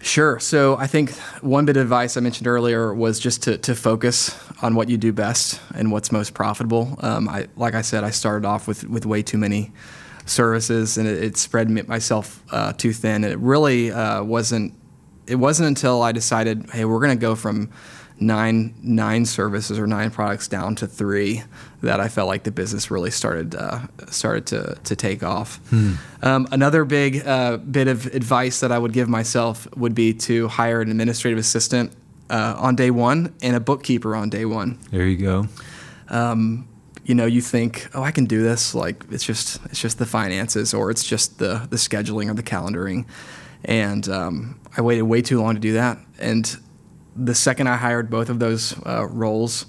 Sure. 0.00 0.38
So 0.38 0.76
I 0.76 0.86
think 0.86 1.14
one 1.40 1.64
bit 1.64 1.78
of 1.78 1.82
advice 1.82 2.18
I 2.18 2.20
mentioned 2.20 2.46
earlier 2.46 2.92
was 2.92 3.18
just 3.18 3.42
to, 3.44 3.56
to 3.56 3.74
focus 3.74 4.38
on 4.60 4.74
what 4.74 4.90
you 4.90 4.98
do 4.98 5.14
best 5.14 5.58
and 5.74 5.90
what's 5.90 6.12
most 6.12 6.34
profitable. 6.34 6.94
Um, 7.00 7.26
I, 7.26 7.48
like 7.56 7.74
I 7.74 7.80
said, 7.80 8.04
I 8.04 8.10
started 8.10 8.46
off 8.46 8.68
with, 8.68 8.84
with 8.86 9.06
way 9.06 9.22
too 9.22 9.38
many 9.38 9.72
services 10.26 10.98
and 10.98 11.06
it, 11.06 11.22
it 11.22 11.37
spread 11.37 11.70
myself 11.88 12.42
uh, 12.50 12.72
too 12.72 12.92
thin. 12.92 13.24
It 13.24 13.38
really 13.38 13.90
uh, 13.90 14.22
wasn't. 14.22 14.74
It 15.26 15.37
wasn't 15.37 15.68
until 15.68 16.02
I 16.02 16.12
decided, 16.12 16.68
hey, 16.70 16.84
we're 16.84 17.00
going 17.00 17.16
to 17.16 17.20
go 17.20 17.34
from 17.34 17.70
nine 18.20 18.74
nine 18.82 19.24
services 19.24 19.78
or 19.78 19.87
nine 19.87 20.10
products 20.10 20.46
down 20.46 20.74
to 20.76 20.87
three 20.87 21.42
that 21.82 21.98
I 21.98 22.08
felt 22.08 22.28
like 22.28 22.44
the 22.44 22.52
business 22.52 22.90
really 22.90 23.10
started 23.10 23.54
uh, 23.54 23.80
started 24.10 24.46
to 24.46 24.78
to 24.84 24.96
take 24.96 25.22
off. 25.22 25.56
Hmm. 25.70 25.94
Um, 26.22 26.48
another 26.52 26.84
big 26.84 27.26
uh, 27.26 27.56
bit 27.56 27.88
of 27.88 28.06
advice 28.06 28.60
that 28.60 28.70
I 28.70 28.78
would 28.78 28.92
give 28.92 29.08
myself 29.08 29.66
would 29.76 29.94
be 29.94 30.14
to 30.14 30.48
hire 30.48 30.80
an 30.80 30.90
administrative 30.90 31.38
assistant 31.38 31.92
uh, 32.30 32.54
on 32.58 32.76
day 32.76 32.90
one 32.90 33.34
and 33.42 33.56
a 33.56 33.60
bookkeeper 33.60 34.14
on 34.14 34.30
day 34.30 34.44
one. 34.44 34.78
There 34.90 35.06
you 35.06 35.16
go. 35.16 35.48
Um, 36.08 36.68
you 37.04 37.14
know, 37.14 37.26
you 37.26 37.40
think, 37.40 37.88
oh, 37.94 38.02
I 38.02 38.10
can 38.10 38.24
do 38.24 38.42
this. 38.42 38.74
Like 38.74 39.04
it's 39.10 39.24
just 39.24 39.60
it's 39.66 39.80
just 39.80 39.98
the 39.98 40.06
finances, 40.06 40.74
or 40.74 40.90
it's 40.90 41.04
just 41.04 41.38
the 41.38 41.66
the 41.68 41.76
scheduling 41.76 42.30
or 42.30 42.34
the 42.34 42.42
calendaring. 42.42 43.06
And 43.64 44.08
um, 44.08 44.60
I 44.76 44.82
waited 44.82 45.02
way 45.02 45.22
too 45.22 45.40
long 45.40 45.54
to 45.54 45.60
do 45.60 45.74
that. 45.74 45.98
And 46.18 46.56
the 47.16 47.34
second 47.34 47.68
I 47.68 47.76
hired 47.76 48.10
both 48.10 48.28
of 48.28 48.38
those 48.38 48.74
uh, 48.84 49.06
roles, 49.06 49.66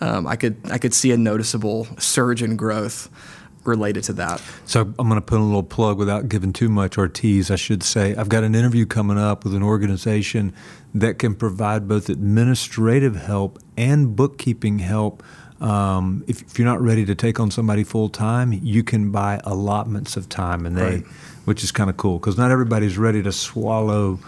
um, 0.00 0.26
I 0.26 0.36
could 0.36 0.56
I 0.70 0.78
could 0.78 0.94
see 0.94 1.12
a 1.12 1.16
noticeable 1.16 1.86
surge 1.98 2.42
in 2.42 2.56
growth 2.56 3.10
related 3.66 4.04
to 4.04 4.12
that. 4.14 4.40
So 4.64 4.82
I'm 4.82 5.08
going 5.08 5.20
to 5.20 5.20
put 5.20 5.40
a 5.40 5.42
little 5.42 5.62
plug 5.62 5.98
without 5.98 6.28
giving 6.28 6.52
too 6.52 6.68
much 6.68 6.96
or 6.96 7.08
tease. 7.08 7.50
I 7.50 7.56
should 7.56 7.82
say 7.82 8.14
I've 8.14 8.28
got 8.28 8.44
an 8.44 8.54
interview 8.54 8.86
coming 8.86 9.18
up 9.18 9.44
with 9.44 9.54
an 9.54 9.62
organization 9.62 10.54
that 10.94 11.18
can 11.18 11.34
provide 11.34 11.88
both 11.88 12.08
administrative 12.08 13.16
help 13.16 13.58
and 13.76 14.14
bookkeeping 14.14 14.78
help. 14.78 15.22
Um, 15.60 16.24
if, 16.26 16.42
if, 16.42 16.58
you're 16.58 16.68
not 16.68 16.82
ready 16.82 17.06
to 17.06 17.14
take 17.14 17.40
on 17.40 17.50
somebody 17.50 17.82
full 17.82 18.08
time, 18.10 18.52
you 18.52 18.82
can 18.82 19.10
buy 19.10 19.40
allotments 19.44 20.16
of 20.16 20.28
time, 20.28 20.66
and 20.66 20.76
they, 20.76 20.82
right. 20.82 21.06
which 21.46 21.64
is 21.64 21.72
kind 21.72 21.88
of 21.88 21.96
cool 21.96 22.18
because 22.18 22.36
not 22.36 22.50
everybody's 22.50 22.98
ready 22.98 23.22
to 23.22 23.32
swallow 23.32 24.18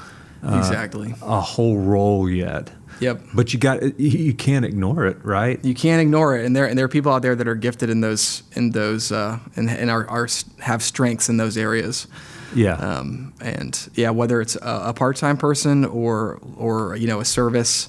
uh, 0.43 0.57
exactly 0.57 1.15
a 1.23 1.41
whole 1.41 1.79
role 1.79 2.31
yet. 2.31 2.71
Yep. 3.01 3.21
But 3.35 3.53
you 3.53 3.59
got 3.59 3.99
you 4.01 4.35
can't 4.35 4.65
ignore 4.65 5.07
it, 5.07 5.25
right? 5.25 5.63
You 5.65 5.75
can't 5.75 6.01
ignore 6.01 6.37
it, 6.37 6.45
and 6.45 6.57
there 6.57 6.67
and 6.67 6.77
there 6.77 6.85
are 6.85 6.89
people 6.89 7.13
out 7.13 7.23
there 7.23 7.37
that 7.37 7.47
are 7.47 7.55
gifted 7.55 7.91
in 7.91 8.01
those 8.01 8.43
in 8.53 8.71
those 8.71 9.13
uh, 9.13 9.39
and 9.57 9.71
and 9.71 9.91
are, 9.91 10.09
are 10.09 10.29
have 10.61 10.83
strengths 10.83 11.29
in 11.29 11.37
those 11.37 11.57
areas. 11.57 12.07
Yeah. 12.55 12.75
Um, 12.75 13.35
and 13.41 13.89
yeah, 13.95 14.11
whether 14.11 14.41
it's 14.41 14.57
a, 14.57 14.83
a 14.87 14.95
part 14.95 15.17
time 15.17 15.37
person 15.37 15.85
or 15.85 16.41
or 16.57 16.97
you 16.97 17.07
know 17.07 17.21
a 17.21 17.25
service, 17.25 17.89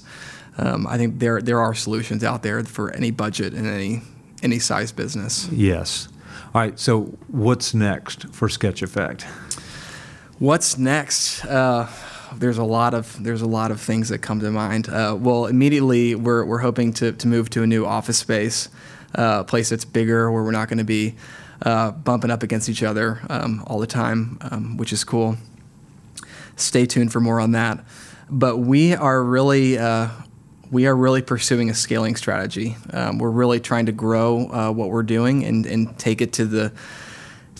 um, 0.60 0.86
I 0.86 0.98
think 0.98 1.18
there 1.18 1.40
there 1.40 1.60
are 1.60 1.74
solutions 1.74 2.22
out 2.22 2.42
there 2.42 2.62
for 2.64 2.90
any 2.92 3.10
budget 3.10 3.54
and 3.54 3.66
any 3.66 4.02
any 4.42 4.58
size 4.58 4.92
business. 4.92 5.48
Yes. 5.50 6.08
All 6.54 6.60
right. 6.60 6.78
So 6.78 7.16
what's 7.28 7.72
next 7.74 8.28
for 8.34 8.48
Sketch 8.48 8.82
Effect? 8.82 9.22
What's 10.38 10.76
next? 10.78 11.44
Uh, 11.44 11.88
there's 12.34 12.58
a 12.58 12.64
lot 12.64 12.94
of 12.94 13.22
there's 13.22 13.42
a 13.42 13.46
lot 13.46 13.70
of 13.70 13.80
things 13.80 14.10
that 14.10 14.18
come 14.18 14.40
to 14.40 14.50
mind. 14.50 14.88
Uh, 14.88 15.16
well, 15.18 15.46
immediately 15.46 16.14
we're 16.14 16.44
we're 16.44 16.58
hoping 16.58 16.92
to 16.94 17.12
to 17.12 17.26
move 17.26 17.48
to 17.50 17.62
a 17.62 17.66
new 17.66 17.86
office 17.86 18.18
space, 18.18 18.68
uh, 19.16 19.38
a 19.40 19.44
place 19.44 19.70
that's 19.70 19.84
bigger 19.84 20.30
where 20.30 20.42
we're 20.42 20.50
not 20.50 20.68
going 20.68 20.78
to 20.78 20.84
be 20.84 21.14
uh, 21.62 21.90
bumping 21.90 22.30
up 22.30 22.42
against 22.42 22.68
each 22.68 22.82
other 22.82 23.20
um, 23.30 23.62
all 23.66 23.78
the 23.78 23.86
time, 23.86 24.38
um, 24.42 24.76
which 24.76 24.92
is 24.92 25.04
cool. 25.04 25.36
Stay 26.56 26.84
tuned 26.84 27.12
for 27.12 27.20
more 27.20 27.40
on 27.40 27.52
that. 27.52 27.82
But 28.28 28.58
we 28.58 28.94
are 28.94 29.22
really 29.22 29.78
uh, 29.78 30.08
we 30.70 30.86
are 30.86 30.96
really 30.96 31.22
pursuing 31.22 31.70
a 31.70 31.74
scaling 31.74 32.16
strategy. 32.16 32.76
Um, 32.92 33.18
we're 33.18 33.30
really 33.30 33.60
trying 33.60 33.86
to 33.86 33.92
grow 33.92 34.48
uh, 34.50 34.70
what 34.70 34.90
we're 34.90 35.02
doing 35.02 35.44
and, 35.44 35.66
and 35.66 35.98
take 35.98 36.20
it 36.20 36.32
to 36.34 36.44
the 36.44 36.72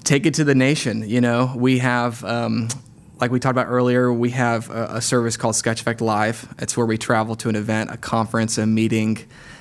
take 0.05 0.27
it 0.27 0.35
to 0.35 0.45
the 0.45 0.55
nation. 0.55 1.09
You 1.09 1.21
know, 1.21 1.53
we 1.57 1.79
have 1.79 2.25
um, 2.25 2.69
like 3.21 3.31
we 3.31 3.39
talked 3.39 3.53
about 3.53 3.67
earlier, 3.67 4.13
we 4.13 4.31
have 4.31 4.71
a, 4.71 5.01
service 5.01 5.37
called 5.37 5.55
Sketch 5.55 5.81
Effect 5.81 6.01
Live. 6.01 6.53
It's 6.59 6.77
where 6.77 6.87
we 6.87 6.97
travel 6.97 7.37
to 7.37 7.49
an 7.49 7.57
event, 7.57 7.91
a 7.91 7.97
conference, 7.97 8.57
a 8.57 8.67
meeting, 8.67 9.19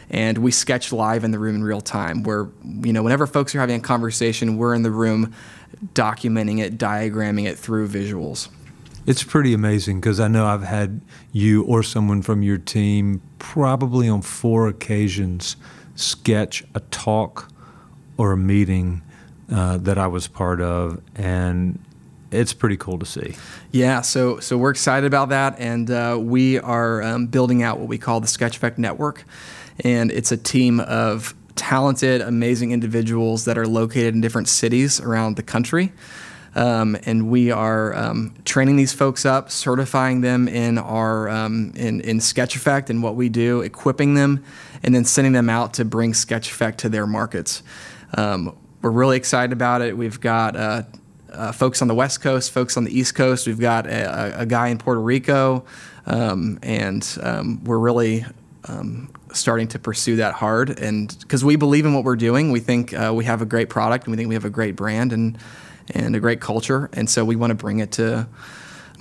and 0.09 0.37
we 0.37 0.51
sketch 0.51 0.93
live 0.93 1.23
in 1.23 1.31
the 1.31 1.39
room 1.39 1.55
in 1.55 1.63
real 1.63 1.81
time. 1.81 2.23
Where 2.23 2.47
you 2.63 2.93
know, 2.93 3.03
whenever 3.03 3.27
folks 3.27 3.53
are 3.55 3.59
having 3.59 3.77
a 3.77 3.81
conversation, 3.81 4.57
we're 4.57 4.75
in 4.75 4.83
the 4.83 4.91
room 4.91 5.33
documenting 5.93 6.59
it, 6.59 6.77
diagramming 6.77 7.47
it 7.47 7.57
through 7.57 7.87
visuals. 7.89 8.49
It's 9.09 9.23
pretty 9.23 9.55
amazing 9.55 9.99
because 9.99 10.19
I 10.19 10.27
know 10.27 10.45
I've 10.45 10.61
had 10.61 11.01
you 11.31 11.63
or 11.63 11.81
someone 11.81 12.21
from 12.21 12.43
your 12.43 12.59
team 12.59 13.23
probably 13.39 14.07
on 14.07 14.21
four 14.21 14.67
occasions 14.67 15.55
sketch 15.95 16.63
a 16.75 16.79
talk 16.91 17.51
or 18.17 18.33
a 18.33 18.37
meeting 18.37 19.01
uh, 19.51 19.77
that 19.77 19.97
I 19.97 20.05
was 20.05 20.27
part 20.27 20.61
of, 20.61 21.01
and 21.15 21.79
it's 22.29 22.53
pretty 22.53 22.77
cool 22.77 22.99
to 22.99 23.05
see. 23.07 23.35
Yeah, 23.71 24.01
so 24.01 24.39
so 24.41 24.59
we're 24.59 24.69
excited 24.69 25.07
about 25.07 25.29
that, 25.29 25.57
and 25.57 25.89
uh, 25.89 26.19
we 26.21 26.59
are 26.59 27.01
um, 27.01 27.25
building 27.25 27.63
out 27.63 27.79
what 27.79 27.87
we 27.87 27.97
call 27.97 28.19
the 28.19 28.27
Sketch 28.27 28.57
Effect 28.57 28.77
Network, 28.77 29.23
and 29.79 30.11
it's 30.11 30.31
a 30.31 30.37
team 30.37 30.79
of 30.81 31.33
talented, 31.55 32.21
amazing 32.21 32.73
individuals 32.73 33.45
that 33.45 33.57
are 33.57 33.65
located 33.65 34.13
in 34.13 34.21
different 34.21 34.49
cities 34.49 35.01
around 35.01 35.35
the 35.35 35.41
country. 35.41 35.93
Um, 36.55 36.97
and 37.05 37.29
we 37.29 37.51
are 37.51 37.93
um, 37.95 38.35
training 38.45 38.75
these 38.75 38.93
folks 38.93 39.25
up, 39.25 39.51
certifying 39.51 40.21
them 40.21 40.47
in 40.47 40.77
our 40.77 41.29
um, 41.29 41.73
in, 41.75 42.01
in 42.01 42.19
Sketch 42.19 42.55
Effect 42.55 42.89
and 42.89 43.03
what 43.03 43.15
we 43.15 43.29
do, 43.29 43.61
equipping 43.61 44.15
them, 44.15 44.43
and 44.83 44.95
then 44.95 45.05
sending 45.05 45.33
them 45.33 45.49
out 45.49 45.73
to 45.75 45.85
bring 45.85 46.13
Sketch 46.13 46.51
Effect 46.51 46.79
to 46.79 46.89
their 46.89 47.05
markets. 47.05 47.61
Um, 48.17 48.55
we're 48.81 48.91
really 48.91 49.17
excited 49.17 49.53
about 49.53 49.81
it. 49.81 49.95
We've 49.97 50.19
got 50.19 50.55
uh, 50.55 50.83
uh, 51.31 51.51
folks 51.51 51.81
on 51.81 51.87
the 51.87 51.95
West 51.95 52.21
Coast, 52.21 52.51
folks 52.51 52.77
on 52.77 52.83
the 52.83 52.97
East 52.97 53.13
Coast. 53.13 53.45
We've 53.45 53.59
got 53.59 53.85
a, 53.85 54.41
a 54.41 54.45
guy 54.45 54.69
in 54.69 54.77
Puerto 54.77 55.01
Rico, 55.01 55.65
um, 56.05 56.59
and 56.63 57.05
um, 57.21 57.63
we're 57.63 57.77
really 57.77 58.25
starting 59.33 59.67
to 59.69 59.79
pursue 59.79 60.17
that 60.17 60.33
hard. 60.33 60.79
And 60.79 61.15
because 61.21 61.43
we 61.45 61.55
believe 61.55 61.85
in 61.85 61.93
what 61.93 62.03
we're 62.03 62.15
doing, 62.15 62.51
we 62.51 62.59
think 62.59 62.93
uh, 62.93 63.13
we 63.15 63.25
have 63.25 63.41
a 63.41 63.45
great 63.45 63.69
product, 63.69 64.05
and 64.05 64.11
we 64.11 64.17
think 64.17 64.29
we 64.29 64.35
have 64.35 64.45
a 64.45 64.49
great 64.49 64.75
brand, 64.75 65.13
and 65.13 65.37
and 65.91 66.15
a 66.15 66.19
great 66.19 66.41
culture. 66.41 66.89
And 66.93 67.09
so 67.09 67.25
we 67.25 67.35
want 67.35 67.51
to 67.51 67.55
bring 67.55 67.79
it 67.79 67.91
to 67.93 68.27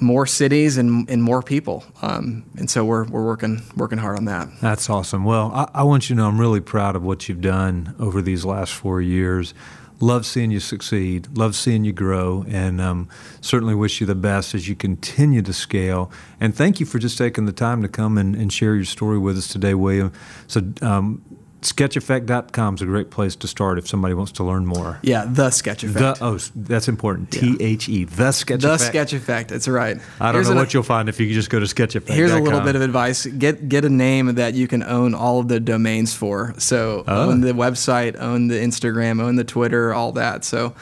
more 0.01 0.27
cities 0.27 0.79
and, 0.79 1.09
and 1.11 1.23
more 1.23 1.43
people. 1.43 1.85
Um, 2.03 2.45
and 2.57 2.71
so 2.71 2.85
we're, 2.85 3.05
we're 3.05 3.25
working 3.25 3.63
working 3.77 3.99
hard 3.99 4.17
on 4.17 4.27
that. 4.27 4.49
That's 4.61 4.89
awesome. 4.89 5.25
Well, 5.25 5.51
I, 5.53 5.81
I, 5.81 5.83
want 5.83 6.09
you 6.09 6.15
to 6.15 6.23
know 6.23 6.29
I'm 6.29 6.41
really 6.41 6.61
proud 6.61 6.97
of 6.97 7.03
what 7.03 7.29
you've 7.29 7.41
done 7.41 7.95
over 7.99 8.23
these 8.23 8.45
last 8.45 8.73
four 8.73 9.01
years. 9.01 9.55
Love 10.01 10.25
seeing 10.25 10.53
you 10.53 10.61
succeed. 10.61 11.27
Love 11.37 11.57
seeing 11.57 11.85
you 11.85 11.93
grow, 11.93 12.45
and 12.49 12.81
um, 12.81 13.09
certainly 13.41 13.75
wish 13.75 14.01
you 14.01 14.07
the 14.07 14.15
best 14.15 14.55
as 14.55 14.69
you 14.69 14.77
continue 14.77 15.43
to 15.43 15.53
scale. 15.53 16.13
And 16.41 16.55
thank 16.55 16.79
you 16.79 16.87
for 16.87 17.01
just 17.01 17.19
taking 17.19 17.47
the 17.47 17.53
time 17.53 17.83
to 17.83 17.89
come 17.89 18.17
and, 18.17 18.37
and 18.37 18.53
share 18.53 18.77
your 18.77 18.85
story 18.85 19.19
with 19.19 19.37
us 19.37 19.49
today, 19.49 19.75
William. 19.75 20.13
So, 20.47 20.63
um, 20.83 21.23
sketcheffect.com 21.63 22.75
is 22.75 22.83
a 22.83 22.87
great 22.87 23.11
place 23.11 23.35
to 23.37 23.49
start 23.49 23.79
if 23.79 23.89
somebody 23.89 24.15
wants 24.15 24.33
to 24.33 24.45
learn 24.45 24.67
more. 24.67 24.99
Yeah, 25.03 25.25
the 25.27 25.51
Sketch 25.51 25.85
Effect. 25.85 26.19
The, 26.19 26.25
oh, 26.25 26.39
that's 26.55 26.89
important. 26.89 27.31
T 27.31 27.57
H 27.61 27.89
E, 27.89 28.05
the 28.05 28.33
Sketch 28.33 28.61
the 28.61 28.75
Effect. 28.75 28.81
The 28.81 28.87
Sketch 28.87 29.13
Effect. 29.13 29.51
That's 29.51 29.69
right. 29.69 29.99
I 30.21 30.27
don't 30.27 30.35
here's 30.35 30.51
know 30.51 30.57
what 30.57 30.73
you'll 30.73 30.83
find 30.83 31.09
if 31.09 31.19
you 31.19 31.33
just 31.33 31.51
go 31.51 31.59
to 31.59 31.67
sketcheffect.com. 31.67 32.17
Here's 32.17 32.33
a 32.33 32.39
little 32.39 32.61
bit 32.61 32.77
of 32.77 32.83
advice: 32.83 33.27
get 33.27 33.69
get 33.69 33.85
a 33.85 33.91
name 33.91 34.35
that 34.37 34.55
you 34.55 34.69
can 34.69 34.83
own 34.83 35.15
all 35.15 35.41
of 35.41 35.49
the 35.49 35.61
domains 35.61 36.15
for. 36.15 36.55
So 36.59 37.05
oh. 37.07 37.31
own 37.31 37.41
the 37.41 37.53
website, 37.53 38.19
own 38.19 38.49
the 38.49 38.57
Instagram, 38.57 39.21
own 39.21 39.37
the 39.37 39.45
Twitter, 39.45 39.93
all 39.93 40.13
that. 40.13 40.45
So 40.45 40.75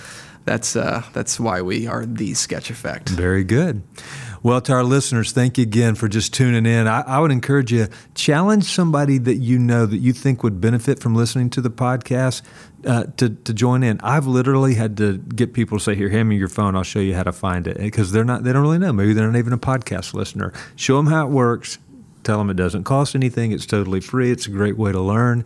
that's 0.44 0.76
uh, 0.76 1.02
that's 1.12 1.40
why 1.40 1.60
we 1.60 1.86
are 1.86 2.06
the 2.06 2.34
Sketch 2.34 2.70
Effect. 2.70 3.08
Very 3.08 3.44
good. 3.44 3.82
Well, 4.42 4.60
to 4.62 4.72
our 4.72 4.84
listeners, 4.84 5.32
thank 5.32 5.58
you 5.58 5.62
again 5.62 5.94
for 5.94 6.08
just 6.08 6.32
tuning 6.34 6.66
in. 6.66 6.86
I, 6.86 7.00
I, 7.02 7.18
would 7.18 7.30
encourage 7.30 7.72
you 7.72 7.88
challenge 8.14 8.64
somebody 8.64 9.18
that 9.18 9.36
you 9.36 9.58
know 9.58 9.86
that 9.86 9.98
you 9.98 10.12
think 10.12 10.42
would 10.42 10.60
benefit 10.60 11.00
from 11.00 11.14
listening 11.14 11.50
to 11.50 11.60
the 11.60 11.70
podcast 11.70 12.42
uh, 12.86 13.04
to 13.16 13.30
to 13.30 13.54
join 13.54 13.82
in. 13.82 14.00
I've 14.02 14.26
literally 14.26 14.74
had 14.74 14.96
to 14.98 15.18
get 15.18 15.52
people 15.52 15.78
to 15.78 15.84
say, 15.84 15.94
"Here, 15.94 16.08
hand 16.08 16.28
me 16.28 16.36
your 16.36 16.48
phone. 16.48 16.76
I'll 16.76 16.82
show 16.82 17.00
you 17.00 17.14
how 17.14 17.24
to 17.24 17.32
find 17.32 17.66
it," 17.66 17.78
because 17.78 18.12
they're 18.12 18.24
not 18.24 18.44
they 18.44 18.52
don't 18.52 18.62
really 18.62 18.78
know. 18.78 18.92
Maybe 18.92 19.12
they're 19.12 19.30
not 19.30 19.38
even 19.38 19.52
a 19.52 19.58
podcast 19.58 20.14
listener. 20.14 20.52
Show 20.76 20.96
them 20.96 21.06
how 21.06 21.26
it 21.26 21.30
works. 21.30 21.78
Tell 22.22 22.38
them 22.38 22.50
it 22.50 22.56
doesn't 22.56 22.84
cost 22.84 23.14
anything. 23.14 23.52
It's 23.52 23.66
totally 23.66 24.00
free. 24.00 24.30
It's 24.30 24.46
a 24.46 24.50
great 24.50 24.76
way 24.76 24.92
to 24.92 25.00
learn. 25.00 25.44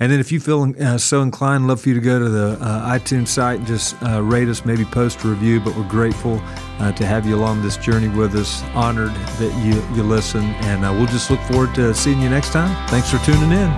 And 0.00 0.10
then 0.10 0.20
if 0.20 0.32
you 0.32 0.40
feel 0.40 0.74
uh, 0.80 0.98
so 0.98 1.22
inclined, 1.22 1.66
love 1.66 1.80
for 1.80 1.88
you 1.88 1.94
to 1.94 2.00
go 2.00 2.18
to 2.18 2.28
the 2.28 2.58
uh, 2.60 2.90
iTunes 2.90 3.28
site 3.28 3.58
and 3.58 3.66
just 3.66 4.00
uh, 4.02 4.22
rate 4.22 4.48
us, 4.48 4.64
maybe 4.64 4.84
post 4.84 5.22
a 5.24 5.28
review. 5.28 5.60
But 5.60 5.76
we're 5.76 5.88
grateful 5.88 6.40
uh, 6.78 6.92
to 6.92 7.06
have 7.06 7.26
you 7.26 7.36
along 7.36 7.62
this 7.62 7.76
journey 7.76 8.08
with 8.08 8.34
us. 8.34 8.62
Honored 8.74 9.14
that 9.38 9.64
you, 9.64 9.74
you 9.96 10.02
listen. 10.02 10.42
And 10.42 10.84
uh, 10.84 10.92
we'll 10.92 11.06
just 11.06 11.30
look 11.30 11.40
forward 11.42 11.74
to 11.76 11.94
seeing 11.94 12.20
you 12.20 12.28
next 12.28 12.52
time. 12.52 12.74
Thanks 12.88 13.10
for 13.10 13.18
tuning 13.18 13.52
in. 13.52 13.74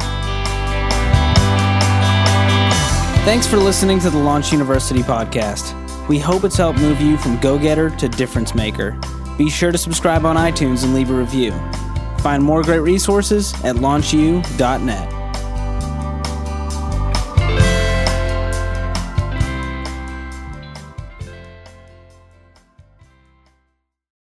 Thanks 3.24 3.46
for 3.46 3.57
listening 3.57 3.98
to 4.00 4.11
the 4.11 4.18
Launch 4.18 4.52
University 4.52 5.02
podcast. 5.02 5.74
We 6.09 6.18
hope 6.18 6.44
it's 6.44 6.57
helped 6.57 6.79
move 6.79 7.00
you 7.00 7.16
from 7.16 7.38
go 7.38 7.59
getter 7.59 7.90
to 7.90 8.09
difference 8.09 8.55
maker. 8.55 8.98
Be 9.37 9.50
sure 9.50 9.72
to 9.72 9.79
subscribe 9.79 10.24
on 10.24 10.37
iTunes 10.37 10.85
and 10.85 10.94
leave 10.94 11.11
a 11.11 11.14
review. 11.14 11.52
Find 12.20 12.42
more 12.42 12.62
great 12.62 12.79
resources 12.79 13.52
at 13.64 13.76
launchu.net. 13.76 15.26